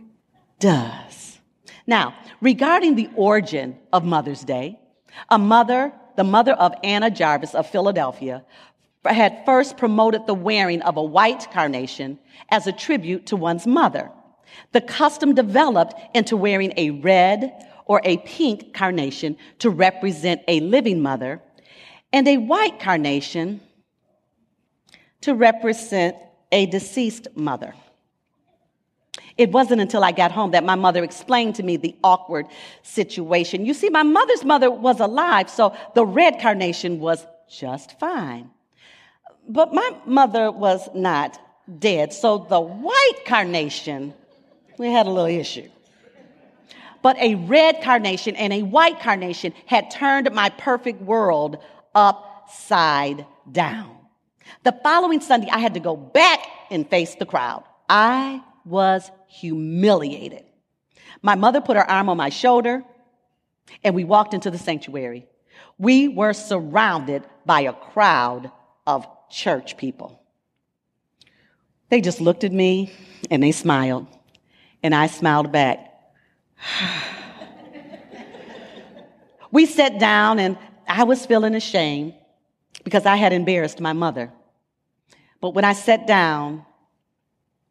does. 0.58 1.38
Now, 1.86 2.14
regarding 2.40 2.94
the 2.94 3.08
origin 3.16 3.78
of 3.92 4.04
Mother's 4.04 4.42
Day, 4.42 4.78
a 5.30 5.38
mother, 5.38 5.92
the 6.16 6.24
mother 6.24 6.52
of 6.52 6.74
Anna 6.84 7.10
Jarvis 7.10 7.54
of 7.54 7.68
Philadelphia, 7.68 8.44
had 9.04 9.44
first 9.46 9.76
promoted 9.76 10.26
the 10.26 10.34
wearing 10.34 10.82
of 10.82 10.96
a 10.96 11.02
white 11.02 11.50
carnation 11.50 12.18
as 12.50 12.66
a 12.66 12.72
tribute 12.72 13.26
to 13.26 13.36
one's 13.36 13.66
mother. 13.66 14.10
The 14.72 14.80
custom 14.80 15.34
developed 15.34 15.94
into 16.14 16.36
wearing 16.36 16.72
a 16.76 16.90
red 16.90 17.52
or 17.86 18.00
a 18.04 18.18
pink 18.18 18.74
carnation 18.74 19.36
to 19.60 19.70
represent 19.70 20.42
a 20.46 20.60
living 20.60 21.00
mother 21.00 21.40
and 22.12 22.26
a 22.26 22.36
white 22.38 22.80
carnation 22.80 23.60
to 25.20 25.34
represent 25.34 26.16
a 26.52 26.66
deceased 26.66 27.28
mother. 27.34 27.74
It 29.36 29.52
wasn't 29.52 29.80
until 29.80 30.02
I 30.02 30.12
got 30.12 30.32
home 30.32 30.50
that 30.50 30.64
my 30.64 30.74
mother 30.74 31.04
explained 31.04 31.54
to 31.56 31.62
me 31.62 31.76
the 31.76 31.94
awkward 32.02 32.46
situation. 32.82 33.64
You 33.64 33.74
see, 33.74 33.88
my 33.88 34.02
mother's 34.02 34.44
mother 34.44 34.70
was 34.70 34.98
alive, 34.98 35.48
so 35.48 35.76
the 35.94 36.04
red 36.04 36.40
carnation 36.40 36.98
was 36.98 37.24
just 37.48 37.98
fine. 38.00 38.50
But 39.48 39.72
my 39.72 39.96
mother 40.04 40.50
was 40.50 40.88
not 40.94 41.38
dead, 41.78 42.12
so 42.12 42.46
the 42.48 42.60
white 42.60 43.20
carnation, 43.26 44.12
we 44.76 44.90
had 44.90 45.06
a 45.06 45.10
little 45.10 45.26
issue. 45.26 45.68
But 47.00 47.16
a 47.18 47.36
red 47.36 47.80
carnation 47.82 48.34
and 48.34 48.52
a 48.52 48.62
white 48.62 48.98
carnation 48.98 49.54
had 49.66 49.90
turned 49.90 50.30
my 50.32 50.50
perfect 50.50 51.00
world 51.00 51.58
upside 51.94 53.26
down. 53.50 53.96
The 54.64 54.78
following 54.82 55.20
Sunday, 55.20 55.48
I 55.50 55.58
had 55.58 55.74
to 55.74 55.80
go 55.80 55.96
back 55.96 56.40
and 56.70 56.88
face 56.88 57.14
the 57.14 57.26
crowd. 57.26 57.64
I 57.88 58.42
was 58.64 59.10
humiliated. 59.28 60.44
My 61.22 61.34
mother 61.34 61.60
put 61.60 61.76
her 61.76 61.90
arm 61.90 62.08
on 62.08 62.16
my 62.16 62.28
shoulder 62.28 62.84
and 63.84 63.94
we 63.94 64.04
walked 64.04 64.34
into 64.34 64.50
the 64.50 64.58
sanctuary. 64.58 65.26
We 65.78 66.08
were 66.08 66.32
surrounded 66.32 67.24
by 67.44 67.62
a 67.62 67.72
crowd 67.72 68.50
of 68.86 69.06
church 69.30 69.76
people. 69.76 70.20
They 71.88 72.00
just 72.00 72.20
looked 72.20 72.44
at 72.44 72.52
me 72.52 72.92
and 73.30 73.42
they 73.42 73.52
smiled, 73.52 74.06
and 74.82 74.94
I 74.94 75.06
smiled 75.06 75.52
back. 75.52 75.78
we 79.50 79.66
sat 79.66 79.98
down, 79.98 80.38
and 80.38 80.58
I 80.88 81.04
was 81.04 81.26
feeling 81.26 81.54
ashamed 81.54 82.14
because 82.82 83.06
I 83.06 83.16
had 83.16 83.32
embarrassed 83.32 83.80
my 83.80 83.92
mother. 83.92 84.32
But 85.40 85.50
when 85.50 85.64
I 85.64 85.74
sat 85.74 86.06
down, 86.06 86.64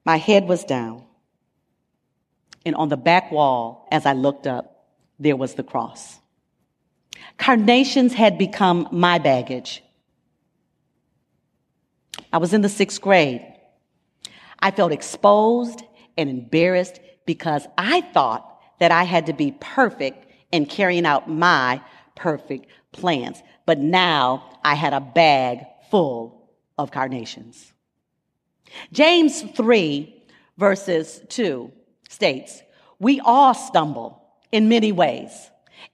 my 0.05 0.17
head 0.17 0.47
was 0.47 0.63
down. 0.63 1.03
And 2.65 2.75
on 2.75 2.89
the 2.89 2.97
back 2.97 3.31
wall, 3.31 3.88
as 3.91 4.05
I 4.05 4.13
looked 4.13 4.47
up, 4.47 4.86
there 5.19 5.36
was 5.36 5.55
the 5.55 5.63
cross. 5.63 6.19
Carnations 7.38 8.13
had 8.13 8.38
become 8.38 8.88
my 8.91 9.17
baggage. 9.19 9.83
I 12.31 12.38
was 12.38 12.53
in 12.53 12.62
the 12.62 12.69
sixth 12.69 13.01
grade. 13.01 13.45
I 14.59 14.71
felt 14.71 14.91
exposed 14.91 15.83
and 16.17 16.29
embarrassed 16.29 17.00
because 17.25 17.67
I 17.77 18.01
thought 18.01 18.59
that 18.79 18.91
I 18.91 19.03
had 19.03 19.27
to 19.27 19.33
be 19.33 19.55
perfect 19.59 20.25
in 20.51 20.65
carrying 20.65 21.05
out 21.05 21.29
my 21.29 21.81
perfect 22.17 22.67
plans. 22.91 23.41
But 23.65 23.79
now 23.79 24.59
I 24.63 24.75
had 24.75 24.93
a 24.93 25.00
bag 25.00 25.65
full 25.89 26.50
of 26.77 26.91
carnations. 26.91 27.71
James 28.91 29.41
3, 29.41 30.24
verses 30.57 31.21
2 31.29 31.71
states, 32.09 32.62
We 33.00 33.21
all 33.21 33.53
stumble 33.53 34.21
in 34.51 34.67
many 34.67 34.91
ways. 34.91 35.31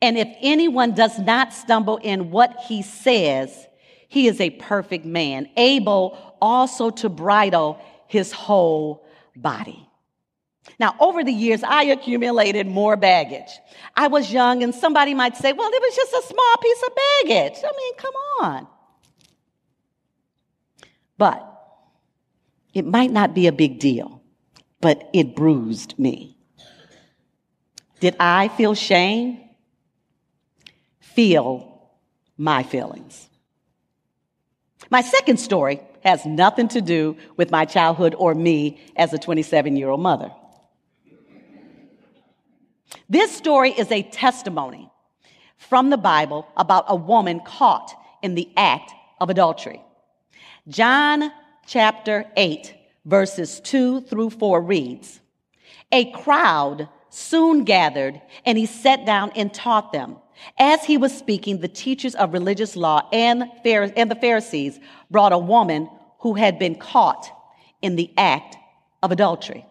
And 0.02 0.18
if 0.18 0.28
anyone 0.42 0.94
does 0.94 1.20
not 1.20 1.54
stumble 1.54 1.98
in 1.98 2.32
what 2.32 2.56
he 2.68 2.82
says, 2.82 3.68
he 4.08 4.28
is 4.28 4.40
a 4.40 4.50
perfect 4.52 5.06
man, 5.06 5.50
able 5.58 6.18
also 6.42 6.90
to 6.90 7.10
bridle 7.10 7.80
his 8.08 8.32
whole 8.32 9.06
body. 9.36 9.88
Now, 10.80 10.96
over 11.00 11.24
the 11.24 11.32
years, 11.32 11.64
I 11.64 11.84
accumulated 11.84 12.68
more 12.68 12.96
baggage. 12.96 13.50
I 13.96 14.08
was 14.08 14.32
young, 14.32 14.64
and 14.64 14.74
somebody 14.74 15.14
might 15.14 15.38
say, 15.38 15.54
well, 15.54 15.70
it 15.72 15.82
was 15.82 15.96
just 15.96 16.14
a 16.14 16.28
small 16.28 16.56
piece 16.62 16.84
of 16.84 16.96
baggage. 16.96 17.64
I 17.64 17.72
mean, 17.78 17.96
come 17.98 18.14
on. 18.42 18.68
But 21.18 21.50
it 22.74 22.86
might 22.86 23.12
not 23.12 23.36
be 23.36 23.48
a 23.48 23.52
big 23.52 23.80
deal, 23.80 24.22
but 24.82 25.10
it 25.14 25.36
bruised 25.36 25.98
me. 26.00 26.38
Did 28.00 28.16
I 28.20 28.48
feel 28.50 28.74
shame? 28.74 29.40
Feel 31.00 31.92
my 32.38 32.64
feelings. 32.64 33.30
My 34.90 35.02
second 35.02 35.38
story 35.40 35.80
has 36.04 36.26
nothing 36.26 36.68
to 36.70 36.82
do 36.82 37.16
with 37.38 37.52
my 37.52 37.66
childhood 37.66 38.16
or 38.18 38.36
me 38.36 38.82
as 38.96 39.14
a 39.14 39.18
27 39.18 39.78
year 39.78 39.90
old 39.90 40.02
mother. 40.02 40.32
This 43.10 43.36
story 43.36 43.72
is 43.72 43.92
a 43.92 44.04
testimony 44.04 44.90
from 45.58 45.90
the 45.90 45.98
Bible 45.98 46.48
about 46.58 46.86
a 46.88 46.96
woman 46.96 47.42
caught 47.46 47.94
in 48.22 48.36
the 48.36 48.50
act 48.58 48.92
of 49.20 49.30
adultery. 49.30 49.82
John 50.68 51.32
chapter 51.66 52.26
8, 52.38 52.74
verses 53.06 53.60
2 53.62 54.02
through 54.02 54.32
4 54.32 54.62
reads 54.62 55.20
A 55.92 56.12
crowd 56.12 56.90
soon 57.10 57.64
gathered, 57.64 58.22
and 58.46 58.58
he 58.58 58.66
sat 58.66 59.06
down 59.06 59.32
and 59.36 59.54
taught 59.54 59.92
them. 59.92 60.18
As 60.58 60.84
he 60.84 60.98
was 60.98 61.16
speaking, 61.16 61.60
the 61.60 61.68
teachers 61.68 62.16
of 62.16 62.34
religious 62.34 62.76
law 62.76 63.08
and, 63.12 63.44
the 63.64 64.18
Pharisees 64.20 64.80
brought 65.12 65.32
a 65.32 65.38
woman 65.38 65.90
who 66.20 66.34
had 66.34 66.58
been 66.58 66.76
caught 66.76 67.30
in 67.82 67.96
the 67.96 68.12
act 68.18 68.56
of 69.04 69.12
adultery. 69.12 69.66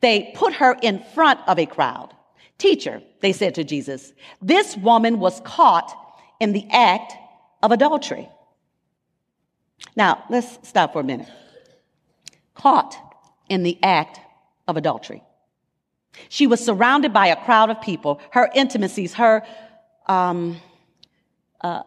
They 0.00 0.32
put 0.34 0.54
her 0.54 0.76
in 0.82 1.02
front 1.14 1.40
of 1.46 1.58
a 1.58 1.66
crowd. 1.66 2.14
Teacher, 2.58 3.02
they 3.20 3.32
said 3.32 3.54
to 3.56 3.64
Jesus, 3.64 4.12
this 4.40 4.76
woman 4.76 5.18
was 5.18 5.40
caught 5.40 5.92
in 6.40 6.52
the 6.52 6.66
act 6.70 7.14
of 7.62 7.72
adultery. 7.72 8.28
Now, 9.96 10.24
let's 10.30 10.58
stop 10.68 10.92
for 10.92 11.00
a 11.00 11.04
minute. 11.04 11.28
Caught 12.54 12.96
in 13.48 13.62
the 13.62 13.78
act 13.82 14.20
of 14.68 14.76
adultery. 14.76 15.22
She 16.28 16.46
was 16.46 16.64
surrounded 16.64 17.12
by 17.12 17.28
a 17.28 17.44
crowd 17.44 17.70
of 17.70 17.80
people. 17.80 18.20
Her 18.30 18.50
intimacies, 18.54 19.14
her, 19.14 19.42
um, 20.06 20.60
uh, 21.60 21.82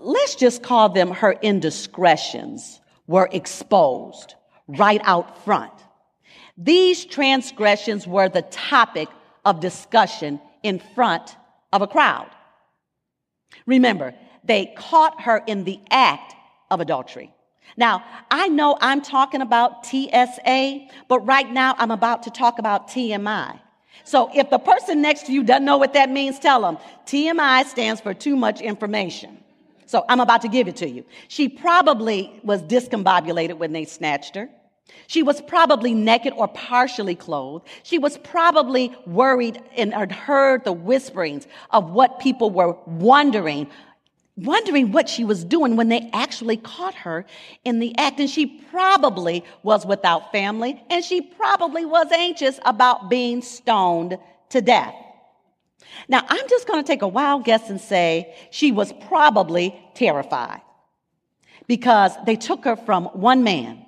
let's 0.00 0.34
just 0.34 0.62
call 0.62 0.88
them 0.88 1.10
her 1.10 1.32
indiscretions, 1.32 2.80
were 3.06 3.28
exposed 3.32 4.34
right 4.66 5.00
out 5.04 5.44
front. 5.44 5.72
These 6.56 7.06
transgressions 7.06 8.06
were 8.06 8.28
the 8.28 8.42
topic 8.42 9.08
of 9.48 9.60
discussion 9.60 10.40
in 10.62 10.78
front 10.94 11.34
of 11.72 11.80
a 11.80 11.86
crowd. 11.86 12.28
Remember, 13.64 14.14
they 14.44 14.74
caught 14.76 15.22
her 15.22 15.42
in 15.46 15.64
the 15.64 15.80
act 15.90 16.34
of 16.70 16.80
adultery. 16.80 17.32
Now, 17.76 18.04
I 18.30 18.48
know 18.48 18.76
I'm 18.78 19.00
talking 19.00 19.40
about 19.40 19.86
TSA, 19.86 20.88
but 21.08 21.20
right 21.20 21.50
now 21.50 21.74
I'm 21.78 21.90
about 21.90 22.24
to 22.24 22.30
talk 22.30 22.58
about 22.58 22.88
TMI. 22.88 23.58
So 24.04 24.30
if 24.34 24.50
the 24.50 24.58
person 24.58 25.00
next 25.00 25.26
to 25.26 25.32
you 25.32 25.42
doesn't 25.42 25.64
know 25.64 25.78
what 25.78 25.94
that 25.94 26.10
means, 26.10 26.38
tell 26.38 26.60
them 26.60 26.76
TMI 27.06 27.64
stands 27.64 28.02
for 28.02 28.12
too 28.12 28.36
much 28.36 28.60
information. 28.60 29.38
So 29.86 30.04
I'm 30.10 30.20
about 30.20 30.42
to 30.42 30.48
give 30.48 30.68
it 30.68 30.76
to 30.76 30.88
you. 30.88 31.06
She 31.28 31.48
probably 31.48 32.38
was 32.44 32.62
discombobulated 32.62 33.56
when 33.56 33.72
they 33.72 33.86
snatched 33.86 34.34
her. 34.34 34.50
She 35.06 35.22
was 35.22 35.40
probably 35.40 35.94
naked 35.94 36.34
or 36.36 36.48
partially 36.48 37.14
clothed. 37.14 37.66
She 37.82 37.98
was 37.98 38.18
probably 38.18 38.94
worried 39.06 39.62
and 39.76 40.12
heard 40.12 40.64
the 40.64 40.72
whisperings 40.72 41.46
of 41.70 41.90
what 41.90 42.20
people 42.20 42.50
were 42.50 42.76
wondering 42.86 43.68
wondering 44.38 44.92
what 44.92 45.08
she 45.08 45.24
was 45.24 45.44
doing 45.44 45.74
when 45.74 45.88
they 45.88 46.08
actually 46.12 46.56
caught 46.56 46.94
her 46.94 47.26
in 47.64 47.80
the 47.80 47.92
act. 47.98 48.20
And 48.20 48.30
she 48.30 48.46
probably 48.70 49.44
was 49.62 49.84
without 49.84 50.30
family 50.32 50.82
and 50.90 51.04
she 51.04 51.20
probably 51.20 51.84
was 51.84 52.06
anxious 52.12 52.60
about 52.64 53.10
being 53.10 53.42
stoned 53.42 54.16
to 54.50 54.60
death. 54.60 54.94
Now, 56.08 56.24
I'm 56.28 56.48
just 56.48 56.66
going 56.66 56.82
to 56.82 56.86
take 56.86 57.02
a 57.02 57.08
wild 57.08 57.44
guess 57.44 57.68
and 57.70 57.80
say 57.80 58.34
she 58.50 58.72
was 58.72 58.92
probably 59.08 59.74
terrified 59.94 60.60
because 61.66 62.12
they 62.24 62.36
took 62.36 62.64
her 62.64 62.76
from 62.76 63.06
one 63.06 63.42
man, 63.42 63.84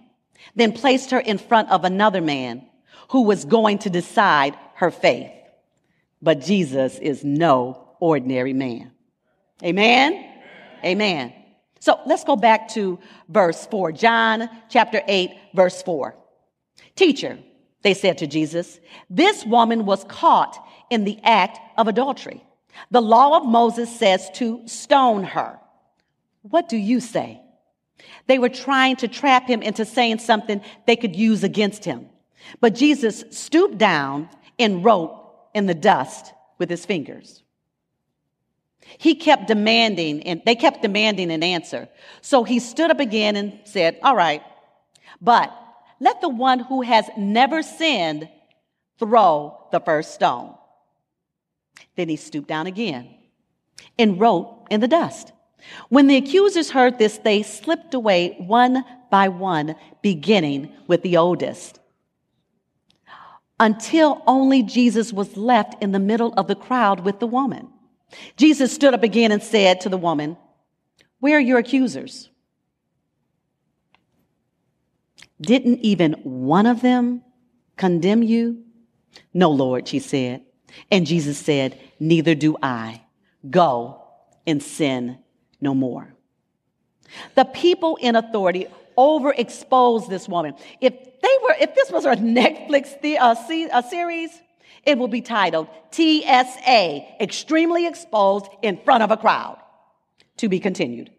then 0.55 0.72
placed 0.72 1.11
her 1.11 1.20
in 1.20 1.38
front 1.38 1.70
of 1.70 1.85
another 1.85 2.20
man 2.20 2.66
who 3.11 3.22
was 3.22 3.44
going 3.44 3.79
to 3.79 3.90
decide 3.90 4.57
her 4.74 4.90
faith. 4.90 5.31
But 6.22 6.40
Jesus 6.40 6.98
is 6.98 7.24
no 7.24 7.88
ordinary 7.98 8.53
man. 8.53 8.92
Amen? 9.62 10.26
Amen. 10.85 11.33
So 11.81 11.98
let's 12.07 12.24
go 12.24 12.37
back 12.37 12.68
to 12.70 12.98
verse 13.29 13.66
4. 13.66 13.92
John 13.92 14.48
chapter 14.68 15.03
8, 15.07 15.31
verse 15.55 15.83
4. 15.83 16.14
Teacher, 16.94 17.38
they 17.83 17.94
said 17.94 18.18
to 18.18 18.26
Jesus, 18.26 18.79
this 19.09 19.44
woman 19.44 19.87
was 19.87 20.05
caught 20.05 20.57
in 20.90 21.05
the 21.05 21.18
act 21.22 21.59
of 21.79 21.88
adultery. 21.88 22.44
The 22.90 23.00
law 23.00 23.38
of 23.38 23.46
Moses 23.46 23.94
says 23.94 24.29
to 24.35 24.62
stone 24.66 25.24
her. 25.24 25.59
What 26.42 26.68
do 26.68 26.76
you 26.76 27.00
say? 27.00 27.40
They 28.26 28.38
were 28.38 28.48
trying 28.48 28.96
to 28.96 29.08
trap 29.08 29.48
him 29.48 29.62
into 29.62 29.84
saying 29.84 30.18
something 30.18 30.62
they 30.86 30.96
could 30.96 31.16
use 31.16 31.44
against 31.44 31.84
him. 31.84 32.08
But 32.60 32.74
Jesus 32.74 33.24
stooped 33.30 33.78
down 33.78 34.28
and 34.58 34.84
wrote 34.84 35.16
in 35.54 35.66
the 35.66 35.74
dust 35.74 36.32
with 36.58 36.70
his 36.70 36.86
fingers. 36.86 37.42
He 38.98 39.14
kept 39.14 39.46
demanding, 39.46 40.22
and 40.24 40.42
they 40.44 40.54
kept 40.54 40.82
demanding 40.82 41.30
an 41.30 41.42
answer. 41.42 41.88
So 42.22 42.44
he 42.44 42.58
stood 42.58 42.90
up 42.90 43.00
again 43.00 43.36
and 43.36 43.60
said, 43.64 43.98
All 44.02 44.16
right, 44.16 44.42
But 45.20 45.52
let 46.00 46.20
the 46.20 46.28
one 46.28 46.60
who 46.60 46.82
has 46.82 47.08
never 47.16 47.62
sinned 47.62 48.28
throw 48.98 49.66
the 49.70 49.80
first 49.80 50.14
stone. 50.14 50.54
Then 51.96 52.08
he 52.08 52.16
stooped 52.16 52.48
down 52.48 52.66
again 52.66 53.14
and 53.98 54.18
wrote 54.18 54.66
in 54.70 54.80
the 54.80 54.88
dust. 54.88 55.32
When 55.88 56.07
the 56.07 56.16
accusers 56.16 56.70
heard 56.70 56.99
this, 56.99 57.18
they 57.18 57.42
slipped 57.42 57.94
away 57.94 58.37
one 58.38 58.85
by 59.11 59.29
one, 59.29 59.75
beginning 60.03 60.73
with 60.87 61.03
the 61.03 61.16
oldest, 61.16 61.81
until 63.59 64.23
only 64.27 64.62
Jesus 64.62 65.12
was 65.12 65.37
left 65.37 65.83
in 65.83 65.92
the 65.92 65.99
middle 65.99 66.33
of 66.35 66.46
the 66.46 66.55
crowd 66.55 67.01
with 67.01 67.20
the 67.20 67.27
woman. 67.27 67.68
Jesus 68.37 68.73
stood 68.73 68.94
up 68.94 69.03
again 69.03 69.33
and 69.33 69.42
said 69.42 69.81
to 69.83 69.88
the 69.88 69.96
woman, 69.96 70.37
Where 71.18 71.37
are 71.37 71.40
your 71.40 71.59
accusers? 71.59 72.31
Didn't 75.40 75.81
even 75.81 76.12
one 76.23 76.66
of 76.66 76.83
them 76.83 77.23
condemn 77.77 78.23
you? 78.23 78.62
No, 79.33 79.51
Lord, 79.51 79.88
she 79.88 79.99
said. 79.99 80.42
And 80.90 81.07
Jesus 81.07 81.38
said, 81.38 81.81
Neither 81.99 82.35
do 82.35 82.57
I. 82.62 83.03
Go 83.49 84.03
and 84.46 84.62
sin 84.62 85.18
no 85.61 85.75
more. 85.75 86.14
The 87.35 87.44
people 87.44 87.96
in 88.01 88.16
authority 88.16 88.66
overexposed 88.96 90.09
this 90.09 90.29
woman. 90.29 90.55
If 90.81 90.92
they 90.94 91.37
were, 91.42 91.57
if 91.59 91.75
this 91.75 91.90
was 91.90 92.05
a 92.05 92.16
Netflix 92.16 93.01
the, 93.01 93.18
uh, 93.18 93.35
a 93.73 93.83
series, 93.83 94.31
it 94.85 94.99
would 94.99 95.11
be 95.11 95.20
titled 95.20 95.68
TSA, 95.90 97.05
Extremely 97.20 97.87
Exposed 97.87 98.46
in 98.62 98.79
Front 98.79 99.03
of 99.03 99.11
a 99.11 99.16
Crowd. 99.16 99.59
To 100.38 100.49
be 100.49 100.59
continued. 100.59 101.11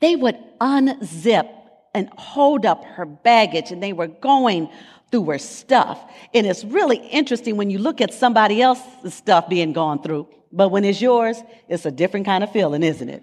They 0.00 0.14
would 0.14 0.38
unzip 0.60 1.48
and 1.94 2.08
hold 2.16 2.64
up 2.64 2.84
her 2.84 3.04
baggage 3.04 3.72
and 3.72 3.82
they 3.82 3.92
were 3.92 4.06
going 4.06 4.70
through 5.10 5.24
her 5.24 5.38
stuff. 5.38 6.00
And 6.34 6.46
it's 6.46 6.64
really 6.64 6.96
interesting 6.96 7.56
when 7.56 7.70
you 7.70 7.78
look 7.78 8.00
at 8.00 8.12
somebody 8.12 8.60
else's 8.60 9.14
stuff 9.14 9.48
being 9.48 9.72
gone 9.72 10.02
through, 10.02 10.28
but 10.52 10.68
when 10.68 10.84
it's 10.84 11.00
yours, 11.00 11.42
it's 11.68 11.86
a 11.86 11.90
different 11.90 12.26
kind 12.26 12.44
of 12.44 12.52
feeling, 12.52 12.82
isn't 12.82 13.08
it? 13.08 13.22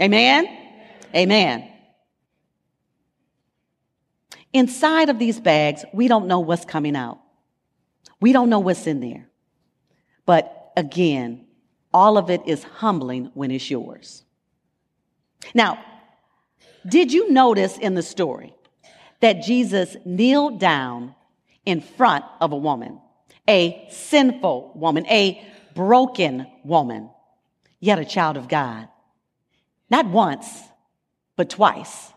Amen? 0.00 0.46
Amen. 1.14 1.70
Inside 4.52 5.08
of 5.08 5.18
these 5.18 5.40
bags, 5.40 5.84
we 5.92 6.08
don't 6.08 6.26
know 6.26 6.40
what's 6.40 6.64
coming 6.64 6.96
out. 6.96 7.20
We 8.20 8.32
don't 8.32 8.50
know 8.50 8.58
what's 8.58 8.86
in 8.86 9.00
there. 9.00 9.28
But 10.26 10.72
again, 10.76 11.46
all 11.92 12.18
of 12.18 12.30
it 12.30 12.42
is 12.46 12.62
humbling 12.62 13.30
when 13.34 13.50
it's 13.50 13.70
yours. 13.70 14.24
Now, 15.54 15.82
did 16.88 17.12
you 17.12 17.30
notice 17.30 17.78
in 17.78 17.94
the 17.94 18.02
story 18.02 18.54
that 19.20 19.42
Jesus 19.42 19.96
kneeled 20.04 20.58
down 20.58 21.14
in 21.64 21.80
front 21.80 22.24
of 22.40 22.52
a 22.52 22.56
woman, 22.56 23.00
a 23.48 23.86
sinful 23.90 24.72
woman, 24.74 25.06
a 25.06 25.42
broken 25.74 26.46
woman, 26.64 27.10
yet 27.78 27.98
a 27.98 28.04
child 28.04 28.36
of 28.36 28.48
God? 28.48 28.88
Not 29.90 30.06
once, 30.06 30.46
but 31.36 31.50
twice. 31.50 32.12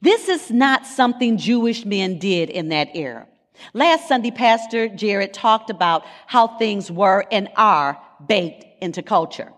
This 0.00 0.28
is 0.28 0.50
not 0.50 0.86
something 0.86 1.38
Jewish 1.38 1.84
men 1.84 2.18
did 2.18 2.50
in 2.50 2.68
that 2.68 2.88
era. 2.94 3.26
Last 3.72 4.08
Sunday, 4.08 4.30
Pastor 4.30 4.88
Jared 4.88 5.32
talked 5.32 5.70
about 5.70 6.04
how 6.26 6.58
things 6.58 6.90
were 6.90 7.24
and 7.30 7.48
are 7.56 8.00
baked 8.26 8.64
into 8.82 9.02
culture. 9.02 9.52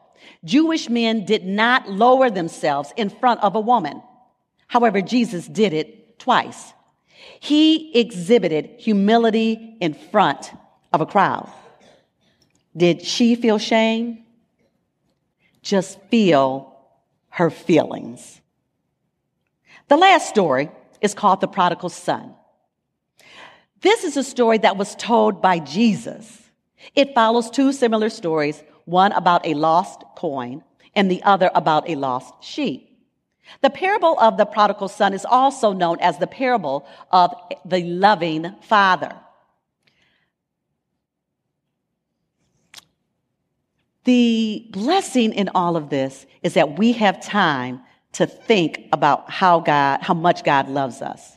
Jewish 0.44 0.88
men 0.88 1.24
did 1.24 1.44
not 1.44 1.88
lower 1.88 2.30
themselves 2.30 2.92
in 2.96 3.08
front 3.08 3.42
of 3.42 3.56
a 3.56 3.60
woman. 3.60 4.02
However, 4.66 5.00
Jesus 5.00 5.46
did 5.46 5.72
it 5.72 6.18
twice. 6.18 6.72
He 7.40 7.98
exhibited 7.98 8.70
humility 8.78 9.76
in 9.80 9.94
front 9.94 10.52
of 10.92 11.00
a 11.00 11.06
crowd. 11.06 11.50
Did 12.76 13.02
she 13.02 13.34
feel 13.34 13.58
shame? 13.58 14.24
Just 15.62 16.00
feel 16.10 16.76
her 17.30 17.50
feelings. 17.50 18.40
The 19.88 19.96
last 19.96 20.28
story 20.28 20.70
is 21.00 21.14
called 21.14 21.40
The 21.40 21.48
Prodigal 21.48 21.88
Son. 21.88 22.34
This 23.80 24.04
is 24.04 24.16
a 24.16 24.24
story 24.24 24.58
that 24.58 24.76
was 24.76 24.96
told 24.96 25.42
by 25.42 25.58
Jesus. 25.58 26.42
It 26.94 27.14
follows 27.14 27.50
two 27.50 27.72
similar 27.72 28.10
stories, 28.10 28.62
one 28.84 29.12
about 29.12 29.46
a 29.46 29.54
lost 29.54 30.02
coin 30.16 30.62
and 30.94 31.10
the 31.10 31.22
other 31.22 31.50
about 31.54 31.88
a 31.88 31.94
lost 31.94 32.34
sheep. 32.42 32.95
The 33.62 33.70
parable 33.70 34.18
of 34.18 34.36
the 34.36 34.44
prodigal 34.44 34.88
son 34.88 35.14
is 35.14 35.24
also 35.24 35.72
known 35.72 35.98
as 36.00 36.18
the 36.18 36.26
parable 36.26 36.86
of 37.10 37.34
the 37.64 37.82
loving 37.82 38.54
father. 38.62 39.14
The 44.04 44.66
blessing 44.70 45.32
in 45.32 45.48
all 45.54 45.76
of 45.76 45.90
this 45.90 46.26
is 46.42 46.54
that 46.54 46.78
we 46.78 46.92
have 46.92 47.20
time 47.20 47.82
to 48.12 48.26
think 48.26 48.88
about 48.92 49.30
how 49.30 49.60
God, 49.60 50.00
how 50.02 50.14
much 50.14 50.44
God 50.44 50.68
loves 50.68 51.02
us. 51.02 51.36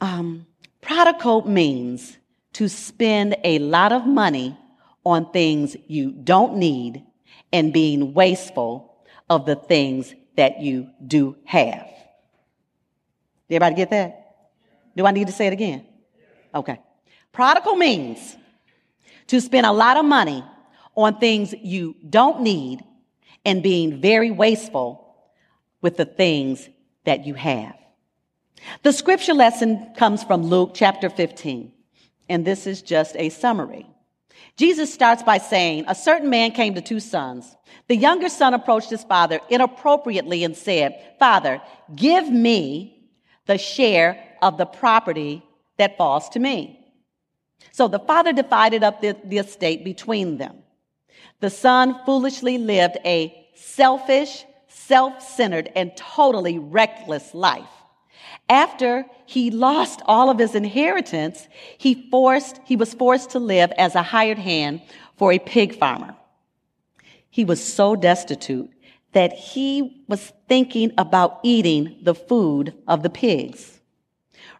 Um, 0.00 0.46
prodigal 0.80 1.48
means 1.48 2.18
to 2.54 2.68
spend 2.68 3.36
a 3.44 3.58
lot 3.60 3.92
of 3.92 4.06
money 4.06 4.58
on 5.04 5.30
things 5.30 5.76
you 5.86 6.10
don't 6.10 6.56
need 6.56 7.04
and 7.52 7.72
being 7.72 8.12
wasteful 8.12 8.96
of 9.30 9.46
the 9.46 9.54
things 9.54 10.14
that 10.36 10.60
you 10.60 10.90
do 11.04 11.36
have. 11.44 11.86
Did 13.48 13.56
everybody 13.56 13.74
get 13.76 13.90
that? 13.90 14.48
Do 14.96 15.06
I 15.06 15.10
need 15.10 15.26
to 15.26 15.32
say 15.32 15.46
it 15.46 15.52
again? 15.52 15.86
Okay. 16.54 16.80
Prodigal 17.32 17.76
means 17.76 18.36
to 19.26 19.40
spend 19.40 19.66
a 19.66 19.72
lot 19.72 19.96
of 19.96 20.04
money 20.04 20.44
on 20.94 21.18
things 21.18 21.54
you 21.62 21.94
don't 22.08 22.40
need 22.40 22.82
and 23.44 23.62
being 23.62 24.00
very 24.00 24.30
wasteful 24.30 25.14
with 25.82 25.96
the 25.96 26.04
things 26.04 26.68
that 27.04 27.26
you 27.26 27.34
have. 27.34 27.76
The 28.82 28.92
scripture 28.92 29.34
lesson 29.34 29.92
comes 29.96 30.24
from 30.24 30.42
Luke 30.42 30.72
chapter 30.74 31.10
15, 31.10 31.72
and 32.28 32.44
this 32.44 32.66
is 32.66 32.82
just 32.82 33.14
a 33.16 33.28
summary. 33.28 33.86
Jesus 34.56 34.92
starts 34.92 35.22
by 35.22 35.38
saying, 35.38 35.84
A 35.86 35.94
certain 35.94 36.30
man 36.30 36.52
came 36.52 36.74
to 36.74 36.80
two 36.80 37.00
sons. 37.00 37.56
The 37.88 37.96
younger 37.96 38.28
son 38.28 38.54
approached 38.54 38.90
his 38.90 39.04
father 39.04 39.40
inappropriately 39.48 40.44
and 40.44 40.56
said, 40.56 41.14
Father, 41.18 41.60
give 41.94 42.30
me 42.30 43.10
the 43.46 43.58
share 43.58 44.22
of 44.42 44.58
the 44.58 44.66
property 44.66 45.42
that 45.76 45.96
falls 45.96 46.28
to 46.30 46.38
me. 46.38 46.80
So 47.72 47.88
the 47.88 47.98
father 47.98 48.32
divided 48.32 48.82
up 48.82 49.00
the, 49.00 49.16
the 49.24 49.38
estate 49.38 49.84
between 49.84 50.38
them. 50.38 50.56
The 51.40 51.50
son 51.50 52.00
foolishly 52.04 52.58
lived 52.58 52.96
a 53.04 53.48
selfish, 53.54 54.44
self 54.68 55.22
centered, 55.22 55.70
and 55.76 55.96
totally 55.96 56.58
reckless 56.58 57.34
life. 57.34 57.68
After 58.48 59.04
he 59.26 59.50
lost 59.50 60.02
all 60.06 60.30
of 60.30 60.38
his 60.38 60.54
inheritance, 60.54 61.48
he 61.78 62.08
forced, 62.10 62.60
he 62.64 62.76
was 62.76 62.94
forced 62.94 63.30
to 63.30 63.38
live 63.38 63.72
as 63.78 63.94
a 63.94 64.02
hired 64.02 64.38
hand 64.38 64.82
for 65.16 65.32
a 65.32 65.38
pig 65.38 65.78
farmer. 65.78 66.14
He 67.28 67.44
was 67.44 67.62
so 67.62 67.96
destitute 67.96 68.70
that 69.12 69.32
he 69.32 70.04
was 70.08 70.32
thinking 70.48 70.92
about 70.98 71.40
eating 71.42 71.96
the 72.02 72.14
food 72.14 72.74
of 72.86 73.02
the 73.02 73.10
pigs. 73.10 73.80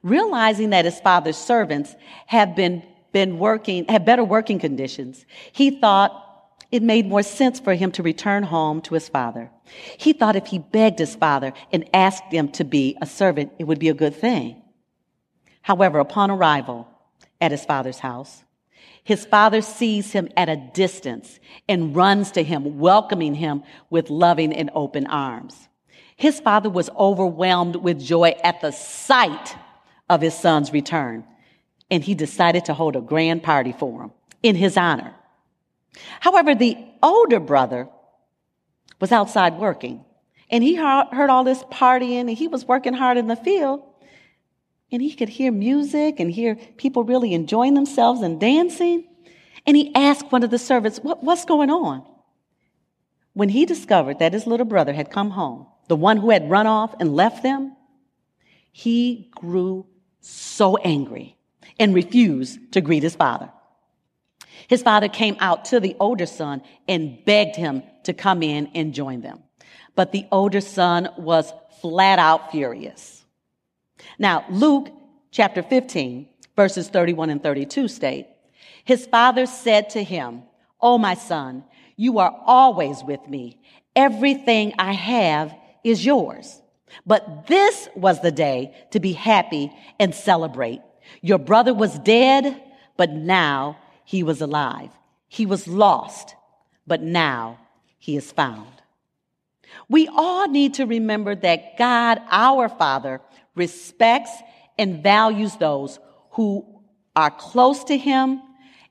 Realizing 0.02 0.70
that 0.70 0.84
his 0.84 1.00
father's 1.00 1.36
servants 1.36 1.94
had 2.26 2.54
been, 2.54 2.82
been 3.12 3.38
working, 3.38 3.86
had 3.88 4.04
better 4.04 4.24
working 4.24 4.58
conditions, 4.58 5.26
he 5.52 5.70
thought 5.70 6.25
it 6.70 6.82
made 6.82 7.06
more 7.06 7.22
sense 7.22 7.60
for 7.60 7.74
him 7.74 7.92
to 7.92 8.02
return 8.02 8.42
home 8.42 8.80
to 8.82 8.94
his 8.94 9.08
father. 9.08 9.50
He 9.96 10.12
thought 10.12 10.36
if 10.36 10.46
he 10.46 10.58
begged 10.58 10.98
his 10.98 11.14
father 11.14 11.52
and 11.72 11.88
asked 11.94 12.32
him 12.32 12.48
to 12.52 12.64
be 12.64 12.96
a 13.00 13.06
servant, 13.06 13.52
it 13.58 13.64
would 13.64 13.78
be 13.78 13.88
a 13.88 13.94
good 13.94 14.14
thing. 14.14 14.62
However, 15.62 15.98
upon 15.98 16.30
arrival 16.30 16.88
at 17.40 17.50
his 17.50 17.64
father's 17.64 17.98
house, 17.98 18.44
his 19.02 19.24
father 19.24 19.62
sees 19.62 20.12
him 20.12 20.28
at 20.36 20.48
a 20.48 20.56
distance 20.56 21.38
and 21.68 21.94
runs 21.94 22.32
to 22.32 22.42
him, 22.42 22.78
welcoming 22.78 23.34
him 23.34 23.62
with 23.90 24.10
loving 24.10 24.52
and 24.52 24.70
open 24.74 25.06
arms. 25.06 25.68
His 26.16 26.40
father 26.40 26.70
was 26.70 26.88
overwhelmed 26.98 27.76
with 27.76 28.00
joy 28.00 28.34
at 28.42 28.60
the 28.60 28.70
sight 28.70 29.56
of 30.08 30.20
his 30.20 30.34
son's 30.34 30.72
return, 30.72 31.24
and 31.90 32.02
he 32.02 32.14
decided 32.14 32.64
to 32.66 32.74
hold 32.74 32.96
a 32.96 33.00
grand 33.00 33.42
party 33.42 33.72
for 33.72 34.02
him 34.02 34.12
in 34.42 34.56
his 34.56 34.76
honor. 34.76 35.15
However, 36.20 36.54
the 36.54 36.76
older 37.02 37.40
brother 37.40 37.88
was 39.00 39.12
outside 39.12 39.58
working 39.58 40.04
and 40.50 40.62
he 40.62 40.74
heard 40.74 41.30
all 41.30 41.44
this 41.44 41.62
partying 41.64 42.20
and 42.20 42.30
he 42.30 42.48
was 42.48 42.64
working 42.66 42.94
hard 42.94 43.18
in 43.18 43.26
the 43.26 43.36
field 43.36 43.82
and 44.92 45.02
he 45.02 45.14
could 45.14 45.28
hear 45.28 45.50
music 45.50 46.20
and 46.20 46.30
hear 46.30 46.56
people 46.76 47.04
really 47.04 47.34
enjoying 47.34 47.74
themselves 47.74 48.20
and 48.20 48.40
dancing. 48.40 49.04
And 49.66 49.76
he 49.76 49.94
asked 49.94 50.30
one 50.30 50.44
of 50.44 50.50
the 50.50 50.58
servants, 50.58 50.98
what, 50.98 51.24
What's 51.24 51.44
going 51.44 51.70
on? 51.70 52.04
When 53.32 53.48
he 53.48 53.66
discovered 53.66 54.20
that 54.20 54.32
his 54.32 54.46
little 54.46 54.66
brother 54.66 54.92
had 54.92 55.10
come 55.10 55.30
home, 55.30 55.66
the 55.88 55.96
one 55.96 56.18
who 56.18 56.30
had 56.30 56.48
run 56.48 56.66
off 56.66 56.94
and 57.00 57.14
left 57.14 57.42
them, 57.42 57.76
he 58.72 59.30
grew 59.34 59.86
so 60.20 60.76
angry 60.78 61.36
and 61.78 61.94
refused 61.94 62.72
to 62.72 62.80
greet 62.80 63.02
his 63.02 63.16
father. 63.16 63.50
His 64.68 64.82
father 64.82 65.08
came 65.08 65.36
out 65.40 65.66
to 65.66 65.80
the 65.80 65.96
older 66.00 66.26
son 66.26 66.62
and 66.88 67.24
begged 67.24 67.56
him 67.56 67.82
to 68.04 68.12
come 68.12 68.42
in 68.42 68.70
and 68.74 68.94
join 68.94 69.20
them. 69.20 69.42
But 69.94 70.12
the 70.12 70.26
older 70.30 70.60
son 70.60 71.08
was 71.16 71.52
flat 71.80 72.18
out 72.18 72.50
furious. 72.50 73.24
Now, 74.18 74.44
Luke 74.50 74.88
chapter 75.30 75.62
15, 75.62 76.28
verses 76.54 76.88
31 76.88 77.30
and 77.30 77.42
32 77.42 77.88
state, 77.88 78.26
His 78.84 79.06
father 79.06 79.46
said 79.46 79.90
to 79.90 80.02
him, 80.02 80.42
Oh, 80.80 80.98
my 80.98 81.14
son, 81.14 81.64
you 81.96 82.18
are 82.18 82.34
always 82.44 83.02
with 83.02 83.26
me. 83.28 83.60
Everything 83.94 84.74
I 84.78 84.92
have 84.92 85.54
is 85.82 86.04
yours. 86.04 86.60
But 87.06 87.46
this 87.46 87.88
was 87.94 88.20
the 88.20 88.30
day 88.30 88.74
to 88.90 89.00
be 89.00 89.12
happy 89.12 89.72
and 89.98 90.14
celebrate. 90.14 90.80
Your 91.22 91.38
brother 91.38 91.72
was 91.74 91.98
dead, 92.00 92.62
but 92.96 93.10
now 93.10 93.78
he 94.06 94.22
was 94.22 94.40
alive. 94.40 94.90
He 95.28 95.44
was 95.44 95.66
lost, 95.66 96.34
but 96.86 97.02
now 97.02 97.58
he 97.98 98.16
is 98.16 98.32
found. 98.32 98.70
We 99.88 100.08
all 100.08 100.48
need 100.48 100.74
to 100.74 100.86
remember 100.86 101.34
that 101.34 101.76
God, 101.76 102.22
our 102.30 102.68
Father, 102.68 103.20
respects 103.56 104.30
and 104.78 105.02
values 105.02 105.56
those 105.56 105.98
who 106.30 106.64
are 107.16 107.32
close 107.32 107.82
to 107.84 107.98
him 107.98 108.40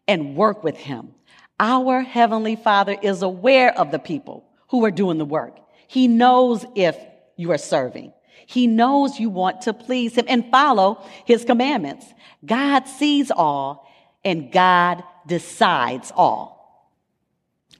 and 0.08 0.36
work 0.36 0.64
with 0.64 0.76
him. 0.76 1.16
Our 1.60 2.02
Heavenly 2.02 2.58
Father 2.58 2.98
is 3.02 3.22
aware 3.22 3.76
of 3.80 3.92
the 3.92 4.00
people 4.00 4.46
who 4.68 4.84
are 4.84 4.92
doing 4.92 5.18
the 5.18 5.26
work. 5.26 5.58
He 5.88 6.10
knows 6.10 6.66
if 6.76 6.98
you 7.38 7.52
are 7.52 7.58
serving. 7.58 8.12
He 8.48 8.68
knows 8.68 9.18
you 9.18 9.30
want 9.30 9.62
to 9.62 9.74
please 9.74 10.16
him 10.16 10.26
and 10.28 10.52
follow 10.52 11.02
his 11.24 11.46
commandments. 11.46 12.06
God 12.46 12.88
sees 12.88 13.32
all 13.32 13.85
and 14.26 14.52
God 14.52 15.04
decides 15.28 16.12
all. 16.16 16.92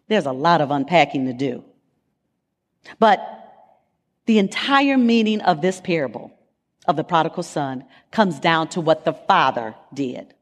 There's 0.08 0.28
a 0.28 0.32
lot 0.32 0.62
of 0.62 0.72
unpacking 0.72 1.26
to 1.26 1.34
do. 1.34 1.64
But 3.00 3.20
the 4.28 4.40
entire 4.40 4.98
meaning 4.98 5.42
of 5.42 5.62
this 5.62 5.82
parable 5.82 6.32
of 6.88 6.96
the 6.96 7.04
prodigal 7.04 7.44
son 7.44 7.84
comes 8.12 8.40
down 8.40 8.70
to 8.70 8.82
what 8.82 9.04
the 9.04 9.14
father 9.14 9.76
did. 9.94 10.34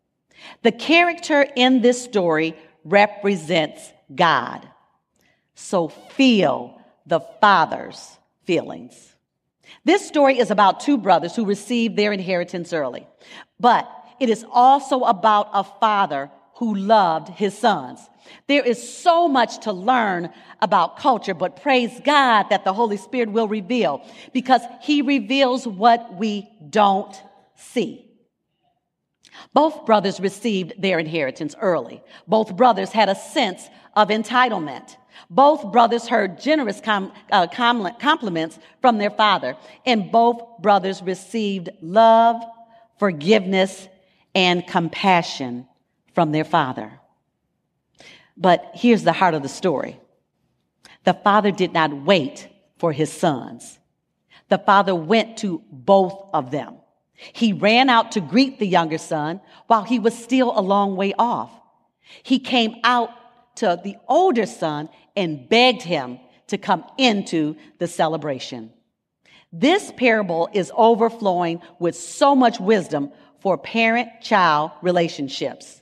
The 0.61 0.73
character 0.73 1.47
in 1.55 1.81
this 1.81 2.03
story 2.03 2.55
represents 2.83 3.91
God. 4.13 4.67
So 5.55 5.87
feel 5.87 6.81
the 7.05 7.21
father's 7.39 8.17
feelings. 8.43 9.15
This 9.85 10.05
story 10.05 10.37
is 10.39 10.51
about 10.51 10.81
two 10.81 10.97
brothers 10.97 11.35
who 11.35 11.45
received 11.45 11.95
their 11.95 12.11
inheritance 12.11 12.73
early, 12.73 13.07
but 13.59 13.89
it 14.23 14.29
is 14.29 14.45
also 14.49 15.01
about 15.01 15.49
a 15.51 15.65
father 15.65 16.31
who 16.55 16.75
loved 16.75 17.27
his 17.27 17.57
sons. 17.57 17.99
There 18.47 18.63
is 18.63 18.81
so 18.81 19.27
much 19.27 19.65
to 19.65 19.73
learn 19.73 20.29
about 20.61 20.97
culture, 20.97 21.33
but 21.33 21.61
praise 21.61 21.99
God 22.05 22.43
that 22.49 22.63
the 22.63 22.71
Holy 22.71 22.95
Spirit 22.95 23.33
will 23.33 23.49
reveal 23.49 24.01
because 24.31 24.61
he 24.81 25.01
reveals 25.01 25.67
what 25.67 26.15
we 26.15 26.49
don't 26.69 27.13
see. 27.55 28.09
Both 29.51 29.85
brothers 29.85 30.21
received 30.21 30.81
their 30.81 30.99
inheritance 30.99 31.53
early. 31.59 32.01
Both 32.25 32.55
brothers 32.55 32.93
had 32.93 33.09
a 33.09 33.15
sense 33.15 33.67
of 33.93 34.07
entitlement. 34.07 34.95
Both 35.29 35.69
brothers 35.69 36.07
heard 36.07 36.39
generous 36.39 36.79
com- 36.79 37.11
uh, 37.29 37.47
compliments 37.47 38.57
from 38.79 38.99
their 38.99 39.09
father, 39.09 39.57
and 39.85 40.09
both 40.13 40.61
brothers 40.61 41.03
received 41.03 41.71
love, 41.81 42.41
forgiveness, 42.99 43.89
and 44.35 44.65
compassion 44.65 45.67
from 46.13 46.31
their 46.31 46.43
father. 46.43 46.99
But 48.35 48.71
here's 48.73 49.03
the 49.03 49.13
heart 49.13 49.33
of 49.33 49.43
the 49.43 49.49
story. 49.49 49.99
The 51.03 51.13
father 51.13 51.51
did 51.51 51.73
not 51.73 51.93
wait 52.05 52.47
for 52.77 52.91
his 52.91 53.11
sons. 53.11 53.79
The 54.49 54.57
father 54.57 54.95
went 54.95 55.37
to 55.37 55.61
both 55.71 56.29
of 56.33 56.51
them. 56.51 56.77
He 57.15 57.53
ran 57.53 57.89
out 57.89 58.13
to 58.13 58.21
greet 58.21 58.59
the 58.59 58.67
younger 58.67 58.97
son 58.97 59.41
while 59.67 59.83
he 59.83 59.99
was 59.99 60.17
still 60.17 60.57
a 60.57 60.61
long 60.61 60.95
way 60.95 61.13
off. 61.17 61.51
He 62.23 62.39
came 62.39 62.75
out 62.83 63.09
to 63.57 63.79
the 63.83 63.97
older 64.07 64.45
son 64.45 64.89
and 65.15 65.47
begged 65.47 65.83
him 65.83 66.19
to 66.47 66.57
come 66.57 66.83
into 66.97 67.55
the 67.77 67.87
celebration. 67.87 68.71
This 69.51 69.91
parable 69.95 70.49
is 70.53 70.71
overflowing 70.75 71.61
with 71.79 71.95
so 71.95 72.35
much 72.35 72.59
wisdom 72.59 73.11
for 73.43 73.57
parent 73.57 74.09
child 74.21 74.71
relationships. 74.81 75.81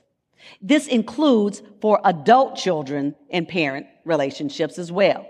This 0.60 0.88
includes 0.88 1.62
for 1.80 2.00
adult 2.04 2.56
children 2.56 3.14
and 3.30 3.48
parent 3.48 3.86
relationships 4.04 4.78
as 4.78 4.90
well. 4.90 5.26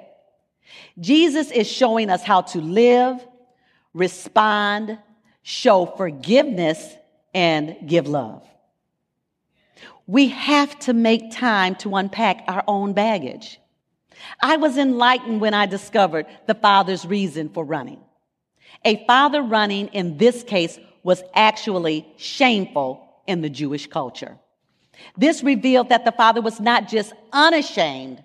Jesus 0.98 1.50
is 1.50 1.70
showing 1.70 2.08
us 2.08 2.22
how 2.22 2.40
to 2.40 2.60
live, 2.60 3.24
respond, 3.92 4.98
show 5.42 5.84
forgiveness, 5.84 6.94
and 7.34 7.76
give 7.86 8.08
love. 8.08 8.42
We 10.06 10.28
have 10.28 10.78
to 10.80 10.94
make 10.94 11.32
time 11.32 11.74
to 11.76 11.96
unpack 11.96 12.44
our 12.48 12.64
own 12.66 12.94
baggage. 12.94 13.60
I 14.40 14.56
was 14.56 14.78
enlightened 14.78 15.42
when 15.42 15.52
I 15.52 15.66
discovered 15.66 16.26
the 16.46 16.54
father's 16.54 17.04
reason 17.04 17.50
for 17.50 17.64
running. 17.64 18.00
A 18.84 19.04
father 19.06 19.42
running 19.42 19.88
in 19.88 20.16
this 20.16 20.42
case 20.42 20.78
was 21.02 21.22
actually 21.34 22.06
shameful 22.16 23.08
in 23.26 23.40
the 23.40 23.50
Jewish 23.50 23.86
culture. 23.86 24.38
This 25.16 25.42
revealed 25.42 25.88
that 25.88 26.04
the 26.04 26.12
father 26.12 26.40
was 26.40 26.60
not 26.60 26.88
just 26.88 27.12
unashamed 27.32 28.22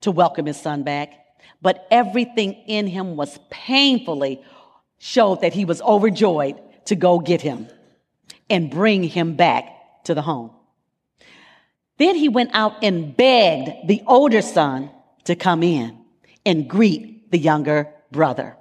to 0.00 0.10
welcome 0.10 0.46
his 0.46 0.60
son 0.60 0.82
back, 0.82 1.12
but 1.60 1.86
everything 1.90 2.54
in 2.66 2.86
him 2.86 3.16
was 3.16 3.38
painfully 3.50 4.42
showed 4.98 5.40
that 5.40 5.52
he 5.52 5.64
was 5.64 5.80
overjoyed 5.82 6.56
to 6.86 6.96
go 6.96 7.18
get 7.18 7.40
him 7.40 7.68
and 8.48 8.70
bring 8.70 9.02
him 9.02 9.34
back 9.34 10.04
to 10.04 10.14
the 10.14 10.22
home. 10.22 10.50
Then 11.98 12.16
he 12.16 12.28
went 12.28 12.50
out 12.52 12.82
and 12.82 13.16
begged 13.16 13.88
the 13.88 14.02
older 14.06 14.42
son 14.42 14.90
to 15.24 15.36
come 15.36 15.62
in 15.62 15.98
and 16.44 16.68
greet 16.68 17.30
the 17.30 17.38
younger 17.38 17.88
brother. 18.10 18.56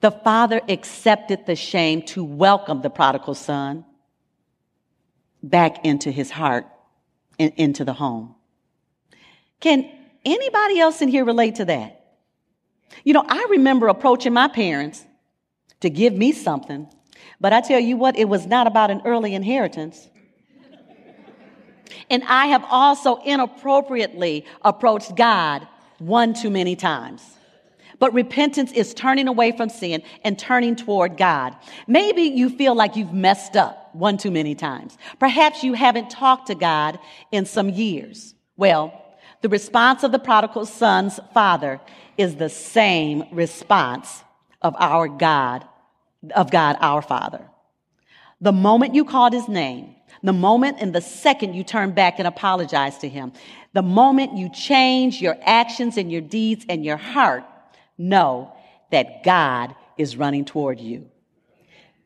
The 0.00 0.10
father 0.10 0.60
accepted 0.68 1.46
the 1.46 1.56
shame 1.56 2.02
to 2.02 2.22
welcome 2.22 2.82
the 2.82 2.90
prodigal 2.90 3.34
son 3.34 3.84
back 5.42 5.84
into 5.84 6.10
his 6.10 6.30
heart 6.30 6.66
and 7.38 7.52
into 7.56 7.84
the 7.84 7.92
home. 7.92 8.34
Can 9.60 9.90
anybody 10.24 10.78
else 10.78 11.02
in 11.02 11.08
here 11.08 11.24
relate 11.24 11.56
to 11.56 11.64
that? 11.64 11.94
You 13.04 13.12
know, 13.12 13.24
I 13.26 13.46
remember 13.50 13.88
approaching 13.88 14.32
my 14.32 14.48
parents 14.48 15.04
to 15.80 15.90
give 15.90 16.12
me 16.12 16.32
something, 16.32 16.88
but 17.40 17.52
I 17.52 17.60
tell 17.60 17.80
you 17.80 17.96
what, 17.96 18.16
it 18.16 18.28
was 18.28 18.46
not 18.46 18.66
about 18.66 18.90
an 18.90 19.02
early 19.04 19.34
inheritance. 19.34 20.08
And 22.10 22.22
I 22.24 22.46
have 22.46 22.64
also 22.70 23.16
inappropriately 23.24 24.44
approached 24.62 25.14
God 25.16 25.66
one 25.98 26.34
too 26.34 26.50
many 26.50 26.76
times. 26.76 27.37
But 27.98 28.14
repentance 28.14 28.72
is 28.72 28.94
turning 28.94 29.28
away 29.28 29.52
from 29.52 29.68
sin 29.68 30.02
and 30.24 30.38
turning 30.38 30.76
toward 30.76 31.16
God. 31.16 31.56
Maybe 31.86 32.22
you 32.22 32.48
feel 32.48 32.74
like 32.74 32.96
you've 32.96 33.12
messed 33.12 33.56
up 33.56 33.94
one 33.94 34.16
too 34.16 34.30
many 34.30 34.54
times. 34.54 34.96
Perhaps 35.18 35.64
you 35.64 35.74
haven't 35.74 36.10
talked 36.10 36.46
to 36.48 36.54
God 36.54 36.98
in 37.32 37.44
some 37.44 37.68
years. 37.70 38.34
Well, 38.56 39.04
the 39.40 39.48
response 39.48 40.02
of 40.02 40.12
the 40.12 40.18
prodigal 40.18 40.66
son's 40.66 41.20
father 41.32 41.80
is 42.16 42.36
the 42.36 42.48
same 42.48 43.24
response 43.32 44.22
of 44.62 44.74
our 44.78 45.08
God, 45.08 45.64
of 46.34 46.50
God 46.50 46.76
our 46.80 47.02
Father. 47.02 47.44
The 48.40 48.52
moment 48.52 48.94
you 48.94 49.04
called 49.04 49.32
his 49.32 49.48
name, 49.48 49.94
the 50.22 50.32
moment 50.32 50.78
and 50.80 50.92
the 50.92 51.00
second 51.00 51.54
you 51.54 51.62
turn 51.62 51.92
back 51.92 52.18
and 52.18 52.26
apologize 52.26 52.98
to 52.98 53.08
him, 53.08 53.32
the 53.72 53.82
moment 53.82 54.36
you 54.36 54.48
change 54.48 55.20
your 55.20 55.36
actions 55.42 55.96
and 55.96 56.10
your 56.10 56.20
deeds 56.20 56.64
and 56.68 56.84
your 56.84 56.96
heart, 56.96 57.44
know 57.98 58.54
that 58.90 59.24
God 59.24 59.74
is 59.98 60.16
running 60.16 60.44
toward 60.44 60.80
you. 60.80 61.10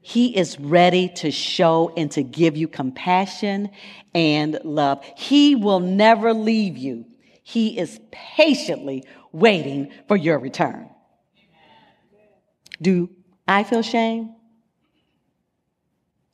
He 0.01 0.37
is 0.37 0.59
ready 0.59 1.09
to 1.17 1.31
show 1.31 1.93
and 1.97 2.11
to 2.13 2.25
give 2.25 2.57
you 2.57 2.67
compassion 2.67 3.71
and 4.13 4.59
love. 4.65 5.05
He 5.17 5.55
will 5.55 5.79
never 5.79 6.35
leave 6.35 6.77
you. 6.77 7.07
He 7.45 7.79
is 7.79 8.01
patiently 8.11 9.05
waiting 9.31 9.93
for 10.09 10.17
your 10.17 10.41
return. 10.41 10.91
Do 12.81 13.11
I 13.47 13.63
feel 13.63 13.83
shame? 13.83 14.35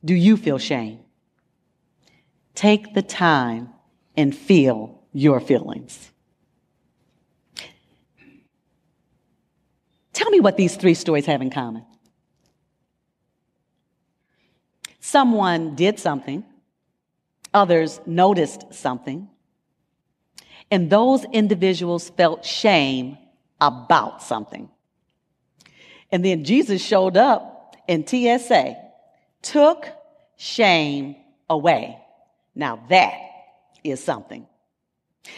Do 0.03 0.15
you 0.15 0.35
feel 0.35 0.57
shame? 0.57 1.01
Take 2.55 2.95
the 2.95 3.01
time 3.03 3.69
and 4.17 4.35
feel 4.35 5.03
your 5.13 5.39
feelings. 5.39 6.08
Tell 10.19 10.31
me 10.31 10.41
what 10.41 10.57
these 10.57 10.75
three 10.75 10.95
stories 10.95 11.25
have 11.27 11.41
in 11.41 11.49
common. 11.49 11.85
Someone 14.99 15.75
did 15.75 15.97
something, 15.97 16.43
others 17.53 18.01
noticed 18.05 18.73
something, 18.73 19.29
and 20.69 20.89
those 20.89 21.23
individuals 21.31 22.09
felt 22.09 22.43
shame 22.43 23.17
about 23.61 24.21
something. 24.21 24.69
And 26.11 26.25
then 26.25 26.43
Jesus 26.43 26.83
showed 26.83 27.15
up 27.15 27.77
in 27.87 28.05
TSA, 28.05 28.75
took 29.41 29.87
shame 30.35 31.15
away. 31.49 31.97
Now 32.55 32.83
that 32.89 33.13
is 33.85 34.03
something. 34.03 34.45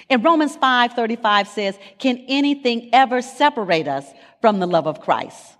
In 0.09 0.21
Romans 0.21 0.55
5:35 0.55 1.47
says, 1.47 1.79
"Can 1.97 2.23
anything 2.27 2.89
ever 2.93 3.21
separate 3.21 3.87
us 3.87 4.05
from 4.41 4.59
the 4.59 4.67
love 4.67 4.87
of 4.87 5.01
Christ?" 5.01 5.57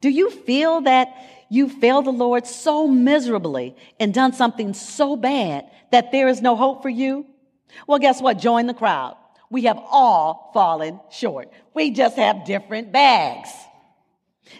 Do 0.00 0.08
you 0.08 0.30
feel 0.30 0.80
that 0.82 1.14
you 1.48 1.68
failed 1.68 2.06
the 2.06 2.12
Lord 2.12 2.46
so 2.46 2.88
miserably 2.88 3.76
and 4.00 4.12
done 4.12 4.32
something 4.32 4.74
so 4.74 5.16
bad 5.16 5.70
that 5.90 6.12
there 6.12 6.28
is 6.28 6.42
no 6.42 6.56
hope 6.56 6.82
for 6.82 6.88
you? 6.88 7.26
Well, 7.86 7.98
guess 7.98 8.20
what? 8.20 8.38
Join 8.38 8.66
the 8.66 8.74
crowd. 8.74 9.16
We 9.50 9.62
have 9.62 9.78
all 9.90 10.50
fallen 10.54 10.98
short. 11.10 11.50
We 11.74 11.90
just 11.90 12.16
have 12.16 12.44
different 12.44 12.90
bags. 12.90 13.50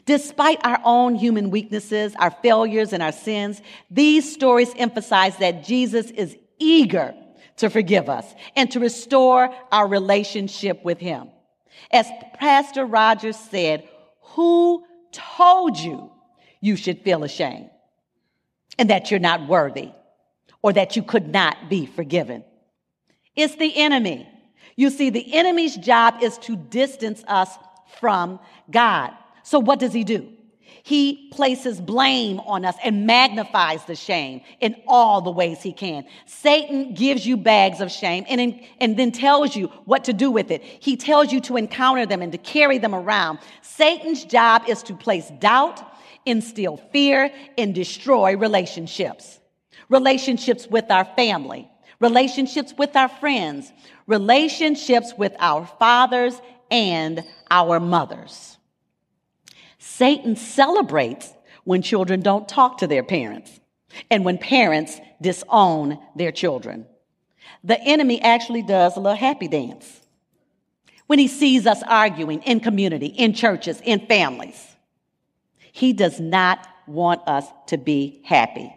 Despite 0.07 0.65
our 0.65 0.81
own 0.85 1.15
human 1.15 1.51
weaknesses, 1.51 2.15
our 2.19 2.31
failures, 2.31 2.93
and 2.93 3.03
our 3.03 3.13
sins, 3.13 3.61
these 3.91 4.33
stories 4.33 4.73
emphasize 4.77 5.37
that 5.39 5.65
Jesus 5.65 6.11
is 6.11 6.37
eager 6.59 7.15
to 7.57 7.71
forgive 7.71 8.09
us 8.09 8.27
and 8.57 8.71
to 8.71 8.81
restore 8.81 9.55
our 9.71 9.87
relationship 9.87 10.85
with 10.85 10.99
Him. 10.99 11.29
As 11.91 12.07
Pastor 12.35 12.85
Rogers 12.85 13.37
said, 13.37 13.89
Who 14.35 14.85
told 15.13 15.79
you 15.79 16.11
you 16.61 16.77
should 16.77 17.01
feel 17.03 17.25
ashamed 17.25 17.71
and 18.79 18.91
that 18.91 19.11
you're 19.11 19.21
not 19.21 19.47
worthy 19.49 19.91
or 20.63 20.73
that 20.73 20.97
you 20.97 21.03
could 21.03 21.29
not 21.29 21.69
be 21.69 21.87
forgiven? 21.87 22.45
It's 23.37 23.57
the 23.57 23.77
enemy. 23.77 24.29
You 24.77 24.91
see, 24.91 25.11
the 25.11 25.35
enemy's 25.35 25.77
job 25.77 26.23
is 26.23 26.39
to 26.39 26.57
distance 26.57 27.23
us 27.27 27.51
from 28.01 28.41
God. 28.71 29.13
So 29.43 29.59
what 29.59 29.79
does 29.79 29.93
he 29.93 30.05
do? 30.05 30.33
He 30.85 31.29
places 31.31 31.81
blame 31.81 32.41
on 32.41 32.65
us 32.65 32.75
and 32.83 33.07
magnifies 33.07 33.85
the 33.85 33.95
shame 33.95 34.41
in 34.61 34.75
all 34.89 35.21
the 35.21 35.31
ways 35.31 35.63
he 35.63 35.73
can. 35.73 36.05
Satan 36.27 36.95
gives 36.95 37.25
you 37.25 37.37
bags 37.37 37.81
of 37.81 37.91
shame 37.93 38.25
and, 38.29 38.41
in, 38.41 38.67
and 38.81 38.97
then 38.97 39.13
tells 39.13 39.55
you 39.55 39.69
what 39.85 40.05
to 40.05 40.13
do 40.13 40.31
with 40.31 40.51
it. 40.51 40.63
He 40.63 40.97
tells 40.97 41.33
you 41.33 41.41
to 41.43 41.57
encounter 41.57 42.05
them 42.05 42.21
and 42.21 42.33
to 42.33 42.39
carry 42.39 42.79
them 42.79 42.95
around. 42.95 43.39
Satan's 43.63 44.25
job 44.25 44.65
is 44.67 44.83
to 44.85 44.95
place 44.95 45.31
doubt, 45.39 45.81
instill 46.27 46.79
fear, 46.93 47.33
and 47.57 47.75
destroy 47.75 48.37
relationships. 48.37 49.39
Relationships 49.89 50.67
with 50.67 50.91
our 50.91 51.05
family, 51.05 51.71
relationships 52.01 52.75
with 52.77 52.97
our 52.97 53.09
friends, 53.09 53.73
relationships 54.09 55.13
with 55.17 55.35
our 55.39 55.65
fathers 55.79 56.41
and 56.73 57.23
our 57.51 57.79
mothers. 57.79 58.57
Satan 59.85 60.37
celebrates 60.37 61.33
when 61.65 61.83
children 61.83 62.21
don't 62.21 62.49
talk 62.49 62.79
to 62.79 62.87
their 62.87 63.03
parents 63.03 63.59
and 64.13 64.25
when 64.25 64.39
parents 64.39 65.01
disown 65.21 65.99
their 66.15 66.31
children. 66.31 66.87
The 67.65 67.81
enemy 67.83 68.23
actually 68.23 68.63
does 68.63 68.97
a 68.97 69.01
little 69.01 69.17
happy 69.17 69.49
dance 69.49 70.01
when 71.09 71.19
he 71.19 71.27
sees 71.27 71.67
us 71.67 71.83
arguing 71.83 72.43
in 72.45 72.61
community, 72.61 73.07
in 73.07 73.35
churches, 73.35 73.81
in 73.83 74.07
families. 74.07 74.69
He 75.73 75.93
does 75.93 76.21
not 76.21 76.65
want 76.87 77.27
us 77.27 77.47
to 77.67 77.77
be 77.77 78.23
happy. 78.25 78.73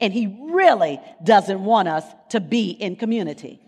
And 0.00 0.12
he 0.12 0.38
really 0.52 1.00
doesn't 1.24 1.64
want 1.64 1.88
us 1.88 2.04
to 2.28 2.38
be 2.38 2.70
in 2.70 2.94
community, 2.94 3.60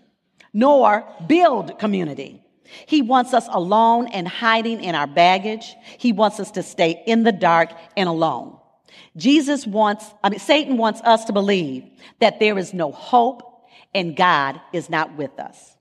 nor 0.52 1.04
build 1.26 1.80
community. 1.80 2.44
He 2.86 3.02
wants 3.02 3.34
us 3.34 3.48
alone 3.50 4.08
and 4.08 4.26
hiding 4.26 4.82
in 4.82 4.94
our 4.94 5.06
baggage. 5.06 5.74
He 5.98 6.12
wants 6.12 6.40
us 6.40 6.50
to 6.52 6.62
stay 6.62 7.02
in 7.06 7.22
the 7.24 7.32
dark 7.32 7.70
and 7.96 8.08
alone. 8.08 8.58
Jesus 9.16 9.66
wants, 9.66 10.04
I 10.22 10.30
mean, 10.30 10.40
Satan 10.40 10.76
wants 10.76 11.00
us 11.02 11.24
to 11.26 11.32
believe 11.32 11.84
that 12.20 12.40
there 12.40 12.58
is 12.58 12.72
no 12.72 12.92
hope 12.92 13.42
and 13.94 14.16
God 14.16 14.60
is 14.72 14.88
not 14.88 15.16
with 15.16 15.38
us. 15.38 15.76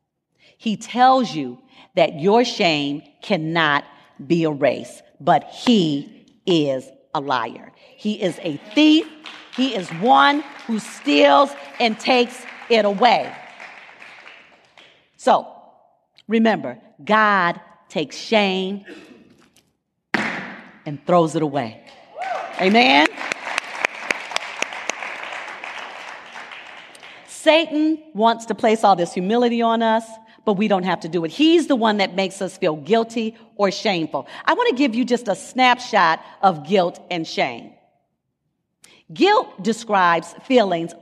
He 0.57 0.77
tells 0.77 1.33
you 1.33 1.59
that 1.95 2.19
your 2.19 2.43
shame 2.43 3.03
cannot 3.21 3.85
be 4.25 4.43
erased, 4.43 5.01
but 5.19 5.45
he 5.45 6.25
is 6.45 6.89
a 7.13 7.21
liar. 7.21 7.71
He 7.95 8.21
is 8.21 8.37
a 8.41 8.57
thief. 8.73 9.07
He 9.55 9.75
is 9.75 9.89
one 9.89 10.43
who 10.67 10.79
steals 10.79 11.51
and 11.79 11.99
takes 11.99 12.45
it 12.69 12.85
away. 12.85 13.33
So, 15.17 15.47
remember, 16.29 16.79
God 17.03 17.59
takes 17.89 18.15
shame 18.15 18.85
and 20.85 21.05
throws 21.05 21.35
it 21.35 21.41
away. 21.41 21.83
Amen. 22.61 23.07
Satan 27.27 28.01
wants 28.13 28.45
to 28.45 28.55
place 28.55 28.83
all 28.83 28.95
this 28.95 29.13
humility 29.13 29.61
on 29.61 29.81
us, 29.81 30.05
but 30.45 30.53
we 30.53 30.67
don't 30.67 30.83
have 30.83 30.99
to 31.01 31.09
do 31.09 31.23
it. 31.25 31.31
He's 31.31 31.67
the 31.67 31.75
one 31.75 31.97
that 31.97 32.13
makes 32.13 32.41
us 32.41 32.57
feel 32.57 32.75
guilty 32.75 33.37
or 33.55 33.71
shameful. 33.71 34.27
I 34.45 34.53
want 34.53 34.69
to 34.69 34.75
give 34.75 34.93
you 34.93 35.05
just 35.05 35.27
a 35.27 35.35
snapshot 35.35 36.23
of 36.41 36.67
guilt 36.67 36.99
and 37.09 37.25
shame. 37.25 37.73
Guilt 39.13 39.63
describes 39.63 40.35
feelings 40.43 40.93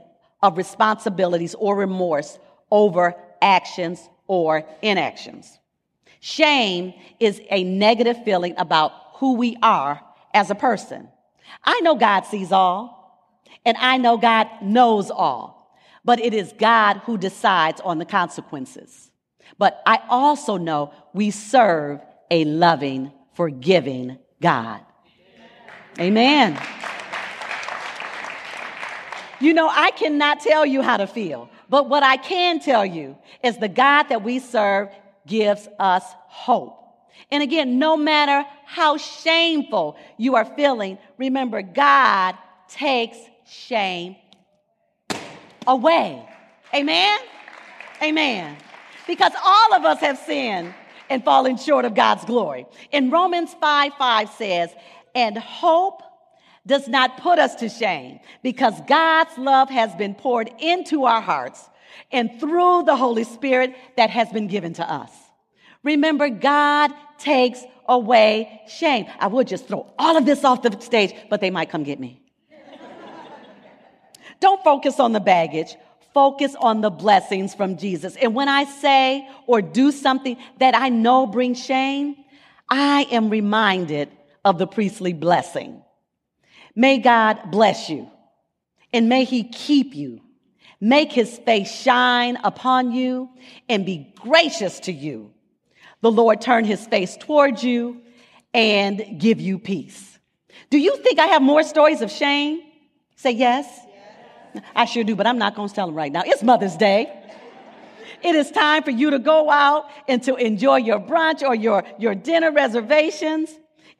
of 0.42 0.56
responsibilities 0.56 1.54
or 1.54 1.76
remorse 1.76 2.38
over 2.70 3.14
actions 3.42 4.08
or 4.28 4.64
inactions. 4.82 5.58
Shame 6.20 6.94
is 7.18 7.40
a 7.50 7.64
negative 7.64 8.22
feeling 8.24 8.54
about 8.56 8.92
who 9.14 9.34
we 9.34 9.56
are 9.62 10.00
as 10.32 10.50
a 10.50 10.54
person. 10.54 11.08
I 11.64 11.80
know 11.80 11.96
God 11.96 12.20
sees 12.22 12.52
all, 12.52 13.34
and 13.64 13.76
I 13.78 13.96
know 13.98 14.16
God 14.16 14.48
knows 14.62 15.10
all, 15.10 15.76
but 16.04 16.20
it 16.20 16.34
is 16.34 16.52
God 16.58 16.98
who 16.98 17.18
decides 17.18 17.80
on 17.80 17.98
the 17.98 18.04
consequences. 18.04 19.10
But 19.58 19.82
I 19.86 20.00
also 20.08 20.56
know 20.56 20.92
we 21.12 21.30
serve 21.30 22.00
a 22.30 22.44
loving, 22.44 23.12
forgiving 23.34 24.18
God. 24.40 24.80
Amen. 25.98 26.60
You 29.40 29.54
know, 29.54 29.68
I 29.68 29.90
cannot 29.92 30.40
tell 30.40 30.66
you 30.66 30.82
how 30.82 30.96
to 30.96 31.06
feel, 31.06 31.48
but 31.68 31.88
what 31.88 32.02
I 32.02 32.16
can 32.16 32.60
tell 32.60 32.84
you 32.84 33.16
is 33.42 33.58
the 33.58 33.68
God 33.68 34.04
that 34.04 34.22
we 34.22 34.38
serve 34.38 34.88
gives 35.26 35.68
us 35.78 36.04
hope. 36.26 36.76
And 37.30 37.42
again, 37.42 37.78
no 37.78 37.96
matter 37.96 38.46
how 38.64 38.96
shameful 38.96 39.96
you 40.16 40.36
are 40.36 40.44
feeling, 40.44 40.98
remember 41.18 41.62
God 41.62 42.36
takes 42.68 43.18
shame 43.46 44.16
away. 45.66 46.26
Amen? 46.74 47.18
Amen. 48.02 48.56
Because 49.06 49.32
all 49.44 49.74
of 49.74 49.84
us 49.84 50.00
have 50.00 50.18
sinned 50.18 50.72
and 51.10 51.24
fallen 51.24 51.56
short 51.56 51.84
of 51.84 51.94
God's 51.94 52.24
glory. 52.24 52.66
In 52.92 53.10
Romans 53.10 53.54
5 53.60 53.92
5 53.98 54.30
says, 54.30 54.70
and 55.14 55.36
hope 55.36 56.02
does 56.68 56.86
not 56.86 57.16
put 57.16 57.38
us 57.38 57.56
to 57.56 57.68
shame 57.68 58.20
because 58.42 58.74
God's 58.86 59.36
love 59.38 59.70
has 59.70 59.94
been 59.96 60.14
poured 60.14 60.50
into 60.60 61.04
our 61.04 61.20
hearts 61.20 61.68
and 62.12 62.38
through 62.38 62.84
the 62.84 62.94
Holy 62.94 63.24
Spirit 63.24 63.74
that 63.96 64.10
has 64.10 64.28
been 64.28 64.46
given 64.46 64.74
to 64.74 64.88
us. 64.88 65.10
Remember, 65.82 66.28
God 66.28 66.92
takes 67.18 67.64
away 67.88 68.60
shame. 68.68 69.06
I 69.18 69.28
would 69.28 69.48
just 69.48 69.66
throw 69.66 69.90
all 69.98 70.16
of 70.16 70.26
this 70.26 70.44
off 70.44 70.62
the 70.62 70.78
stage, 70.80 71.14
but 71.30 71.40
they 71.40 71.50
might 71.50 71.70
come 71.70 71.84
get 71.84 71.98
me. 71.98 72.20
Don't 74.40 74.62
focus 74.62 75.00
on 75.00 75.12
the 75.12 75.20
baggage. 75.20 75.74
Focus 76.12 76.54
on 76.60 76.82
the 76.82 76.90
blessings 76.90 77.54
from 77.54 77.78
Jesus. 77.78 78.16
And 78.16 78.34
when 78.34 78.48
I 78.48 78.64
say 78.64 79.26
or 79.46 79.62
do 79.62 79.90
something 79.90 80.36
that 80.58 80.74
I 80.76 80.90
know 80.90 81.26
brings 81.26 81.64
shame, 81.64 82.16
I 82.68 83.06
am 83.10 83.30
reminded 83.30 84.10
of 84.44 84.58
the 84.58 84.66
priestly 84.66 85.14
blessing. 85.14 85.82
May 86.78 86.98
God 86.98 87.50
bless 87.50 87.90
you 87.90 88.08
and 88.92 89.08
may 89.08 89.24
he 89.24 89.42
keep 89.42 89.94
you 89.94 90.20
make 90.80 91.12
his 91.12 91.38
face 91.38 91.70
shine 91.70 92.38
upon 92.44 92.92
you 92.92 93.28
and 93.68 93.84
be 93.84 94.12
gracious 94.20 94.80
to 94.80 94.92
you. 94.92 95.32
The 96.00 96.10
Lord 96.10 96.40
turn 96.40 96.64
his 96.64 96.86
face 96.86 97.16
towards 97.16 97.64
you 97.64 98.00
and 98.54 99.18
give 99.18 99.40
you 99.40 99.58
peace. 99.58 100.18
Do 100.70 100.78
you 100.78 100.96
think 100.98 101.18
I 101.18 101.26
have 101.26 101.42
more 101.42 101.62
stories 101.62 102.00
of 102.00 102.10
shame? 102.10 102.62
Say 103.16 103.32
yes. 103.32 103.66
I 104.74 104.84
sure 104.84 105.04
do, 105.04 105.16
but 105.16 105.26
I'm 105.26 105.38
not 105.38 105.54
going 105.54 105.68
to 105.68 105.74
tell 105.74 105.86
them 105.86 105.96
right 105.96 106.12
now. 106.12 106.22
It's 106.24 106.42
Mother's 106.42 106.76
Day. 106.76 107.12
It 108.22 108.34
is 108.34 108.50
time 108.50 108.82
for 108.82 108.90
you 108.90 109.10
to 109.10 109.18
go 109.18 109.50
out 109.50 109.86
and 110.08 110.22
to 110.24 110.34
enjoy 110.36 110.76
your 110.76 110.98
brunch 110.98 111.42
or 111.42 111.54
your, 111.54 111.84
your 111.98 112.14
dinner 112.14 112.50
reservations 112.50 113.50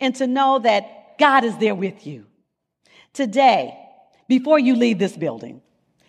and 0.01 0.15
to 0.17 0.27
know 0.27 0.59
that 0.61 1.19
God 1.19 1.45
is 1.45 1.57
there 1.59 1.75
with 1.75 2.07
you. 2.07 2.28
Today, 3.13 3.79
before 4.29 4.59
you 4.59 4.77
leave 4.77 4.99
this 4.99 5.17
building, 5.17 5.61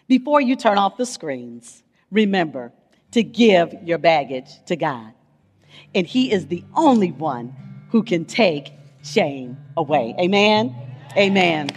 before 0.08 0.42
you 0.42 0.56
turn 0.56 0.78
off 0.78 0.98
the 0.98 1.06
screens, 1.06 1.84
remember 2.12 2.72
to 3.12 3.24
give 3.24 3.74
your 3.84 3.98
baggage 3.98 4.50
to 4.66 4.76
God. 4.76 5.14
And 5.96 6.06
He 6.06 6.32
is 6.32 6.48
the 6.48 6.64
only 6.76 7.12
one 7.12 7.56
who 7.90 8.04
can 8.04 8.26
take 8.26 8.72
shame 9.04 9.58
away. 9.78 10.16
Amen. 10.20 10.76
Amen. 11.18 11.70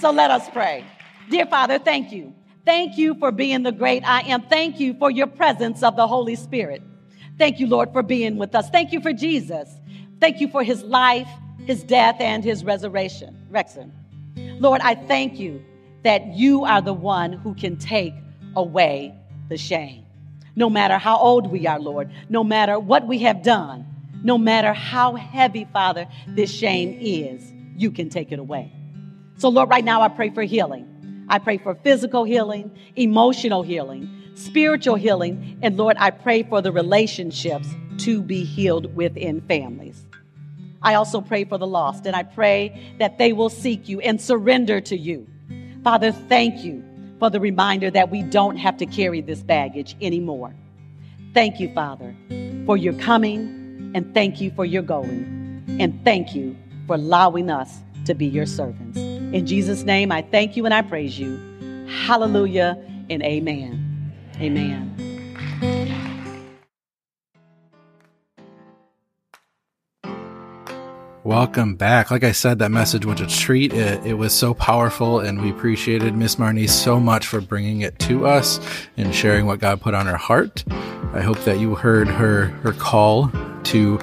So 0.00 0.10
let 0.10 0.30
us 0.30 0.48
pray. 0.50 0.84
Dear 1.30 1.46
Father, 1.46 1.78
thank 1.78 2.12
you. 2.12 2.34
Thank 2.64 2.96
you 2.96 3.14
for 3.14 3.30
being 3.30 3.62
the 3.62 3.72
great 3.72 4.06
I 4.06 4.20
am. 4.22 4.42
Thank 4.42 4.80
you 4.80 4.94
for 4.94 5.10
your 5.10 5.26
presence 5.26 5.82
of 5.82 5.96
the 5.96 6.06
Holy 6.06 6.36
Spirit. 6.36 6.82
Thank 7.38 7.58
you, 7.58 7.66
Lord, 7.66 7.92
for 7.92 8.02
being 8.02 8.36
with 8.36 8.54
us. 8.54 8.70
Thank 8.70 8.92
you 8.92 9.00
for 9.00 9.12
Jesus. 9.12 9.68
Thank 10.24 10.40
you 10.40 10.48
for 10.48 10.62
his 10.62 10.82
life, 10.82 11.28
his 11.66 11.82
death, 11.82 12.16
and 12.18 12.42
his 12.42 12.64
resurrection. 12.64 13.36
Rexon. 13.52 13.90
Lord, 14.58 14.80
I 14.82 14.94
thank 14.94 15.38
you 15.38 15.62
that 16.02 16.28
you 16.28 16.64
are 16.64 16.80
the 16.80 16.94
one 16.94 17.34
who 17.34 17.52
can 17.52 17.76
take 17.76 18.14
away 18.56 19.14
the 19.50 19.58
shame. 19.58 20.06
No 20.56 20.70
matter 20.70 20.96
how 20.96 21.18
old 21.18 21.52
we 21.52 21.66
are, 21.66 21.78
Lord, 21.78 22.10
no 22.30 22.42
matter 22.42 22.78
what 22.80 23.06
we 23.06 23.18
have 23.18 23.42
done, 23.42 23.84
no 24.22 24.38
matter 24.38 24.72
how 24.72 25.14
heavy, 25.14 25.68
Father, 25.74 26.08
this 26.26 26.50
shame 26.50 26.96
is, 27.02 27.52
you 27.76 27.90
can 27.90 28.08
take 28.08 28.32
it 28.32 28.38
away. 28.38 28.72
So, 29.36 29.50
Lord, 29.50 29.68
right 29.68 29.84
now 29.84 30.00
I 30.00 30.08
pray 30.08 30.30
for 30.30 30.42
healing. 30.42 31.26
I 31.28 31.38
pray 31.38 31.58
for 31.58 31.74
physical 31.74 32.24
healing, 32.24 32.70
emotional 32.96 33.62
healing, 33.62 34.08
spiritual 34.36 34.94
healing, 34.94 35.58
and 35.60 35.76
Lord, 35.76 35.98
I 36.00 36.12
pray 36.12 36.44
for 36.44 36.62
the 36.62 36.72
relationships 36.72 37.68
to 37.98 38.22
be 38.22 38.42
healed 38.42 38.96
within 38.96 39.42
families. 39.42 40.03
I 40.84 40.94
also 40.94 41.20
pray 41.20 41.44
for 41.44 41.58
the 41.58 41.66
lost, 41.66 42.06
and 42.06 42.14
I 42.14 42.22
pray 42.22 42.94
that 42.98 43.18
they 43.18 43.32
will 43.32 43.48
seek 43.48 43.88
you 43.88 44.00
and 44.00 44.20
surrender 44.20 44.80
to 44.82 44.96
you. 44.96 45.26
Father, 45.82 46.12
thank 46.12 46.62
you 46.62 46.84
for 47.18 47.30
the 47.30 47.40
reminder 47.40 47.90
that 47.90 48.10
we 48.10 48.22
don't 48.22 48.56
have 48.56 48.76
to 48.76 48.86
carry 48.86 49.20
this 49.20 49.42
baggage 49.42 49.96
anymore. 50.00 50.54
Thank 51.32 51.58
you, 51.58 51.72
Father, 51.74 52.14
for 52.66 52.76
your 52.76 52.92
coming, 52.94 53.92
and 53.94 54.12
thank 54.14 54.40
you 54.40 54.50
for 54.50 54.64
your 54.64 54.82
going, 54.82 55.64
and 55.80 56.04
thank 56.04 56.34
you 56.34 56.54
for 56.86 56.96
allowing 56.96 57.50
us 57.50 57.80
to 58.04 58.14
be 58.14 58.26
your 58.26 58.46
servants. 58.46 58.98
In 58.98 59.46
Jesus' 59.46 59.82
name, 59.82 60.12
I 60.12 60.22
thank 60.22 60.56
you 60.56 60.64
and 60.66 60.74
I 60.74 60.82
praise 60.82 61.18
you. 61.18 61.40
Hallelujah 61.88 62.78
and 63.08 63.22
amen. 63.22 64.12
Amen. 64.40 65.13
Welcome 71.24 71.76
back. 71.76 72.10
Like 72.10 72.22
I 72.22 72.32
said, 72.32 72.58
that 72.58 72.70
message 72.70 73.06
was 73.06 73.18
a 73.18 73.26
treat. 73.26 73.72
It, 73.72 74.04
it 74.04 74.12
was 74.12 74.34
so 74.34 74.52
powerful, 74.52 75.20
and 75.20 75.40
we 75.40 75.48
appreciated 75.48 76.14
Miss 76.14 76.36
Marnise 76.36 76.68
so 76.68 77.00
much 77.00 77.26
for 77.26 77.40
bringing 77.40 77.80
it 77.80 77.98
to 78.00 78.26
us 78.26 78.60
and 78.98 79.14
sharing 79.14 79.46
what 79.46 79.58
God 79.58 79.80
put 79.80 79.94
on 79.94 80.04
her 80.04 80.18
heart. 80.18 80.64
I 81.14 81.22
hope 81.22 81.38
that 81.44 81.58
you 81.58 81.76
heard 81.76 82.08
her 82.08 82.48
her 82.62 82.74
call 82.74 83.32
to 83.62 83.98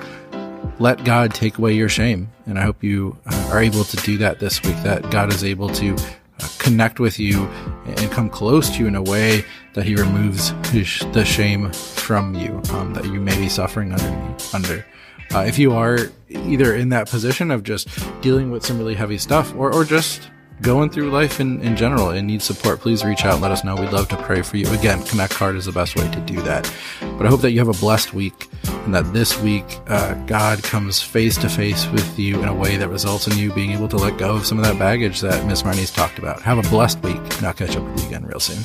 let 0.80 1.04
God 1.04 1.36
take 1.36 1.60
away 1.60 1.74
your 1.74 1.90
shame. 1.90 2.32
And 2.48 2.58
I 2.58 2.64
hope 2.64 2.84
you 2.84 3.16
uh, 3.28 3.50
are 3.52 3.62
able 3.62 3.84
to 3.84 3.98
do 3.98 4.18
that 4.18 4.40
this 4.40 4.64
week, 4.64 4.78
that 4.78 5.12
God 5.12 5.32
is 5.32 5.44
able 5.44 5.70
to 5.70 5.94
uh, 5.94 6.48
connect 6.58 7.00
with 7.00 7.20
you 7.20 7.44
and 7.86 8.12
come 8.12 8.32
close 8.32 8.72
to 8.72 8.80
you 8.80 8.88
in 8.88 8.96
a 8.96 9.04
way 9.04 9.46
that 9.76 9.86
he 9.86 9.94
removes 9.94 10.54
the 10.72 11.24
shame 11.24 11.72
from 11.72 12.34
you 12.34 12.60
um, 12.72 12.96
that 12.96 13.06
you 13.06 13.22
may 13.22 13.38
be 13.38 13.48
suffering 13.48 13.92
under. 13.92 14.36
under. 14.56 14.86
Uh, 15.34 15.40
if 15.40 15.58
you 15.58 15.74
are 15.74 15.98
either 16.30 16.76
in 16.76 16.90
that 16.90 17.10
position 17.10 17.52
of 17.52 17.64
just 17.64 17.88
dealing 18.22 18.52
with 18.52 18.66
some 18.66 18.78
really 18.78 18.96
heavy 18.96 19.18
stuff 19.18 19.54
or, 19.56 19.74
or 19.74 19.84
just 19.84 20.30
going 20.62 20.90
through 20.90 21.10
life 21.10 21.40
in, 21.40 21.62
in 21.62 21.76
general 21.76 22.10
and 22.10 22.28
need 22.28 22.42
support, 22.42 22.80
please 22.80 23.04
reach 23.04 23.26
out 23.26 23.34
and 23.34 23.42
let 23.42 23.52
us 23.52 23.64
know. 23.64 23.76
We'd 23.76 23.92
love 23.92 24.08
to 24.10 24.18
pray 24.18 24.42
for 24.42 24.58
you. 24.58 24.68
Again, 24.72 25.04
Connect 25.04 25.34
Card 25.34 25.56
is 25.56 25.66
the 25.66 25.72
best 25.72 25.96
way 25.96 26.10
to 26.10 26.20
do 26.22 26.42
that. 26.42 26.72
But 27.00 27.26
I 27.26 27.30
hope 27.30 27.42
that 27.42 27.52
you 27.52 27.60
have 27.60 27.68
a 27.68 27.80
blessed 27.80 28.14
week 28.14 28.48
and 28.64 28.94
that 28.94 29.12
this 29.14 29.40
week 29.42 29.66
uh, 29.88 30.14
God 30.26 30.62
comes 30.64 31.02
face 31.02 31.38
to 31.38 31.50
face 31.50 31.88
with 31.88 32.20
you 32.20 32.42
in 32.42 32.48
a 32.48 32.54
way 32.54 32.78
that 32.78 32.90
results 32.90 33.28
in 33.28 33.38
you 33.38 33.52
being 33.54 33.72
able 33.72 33.88
to 33.90 33.98
let 33.98 34.18
go 34.18 34.36
of 34.36 34.46
some 34.46 34.60
of 34.60 34.66
that 34.66 34.78
baggage 34.78 35.22
that 35.22 35.46
Miss 35.46 35.64
Marnise 35.64 35.94
talked 35.94 36.20
about. 36.20 36.42
Have 36.42 36.58
a 36.58 36.70
blessed 36.70 37.02
week, 37.04 37.18
and 37.38 37.46
I'll 37.46 37.54
catch 37.54 37.76
up 37.76 37.84
with 37.84 38.02
you 38.02 38.08
again 38.08 38.26
real 38.26 38.40
soon. 38.40 38.62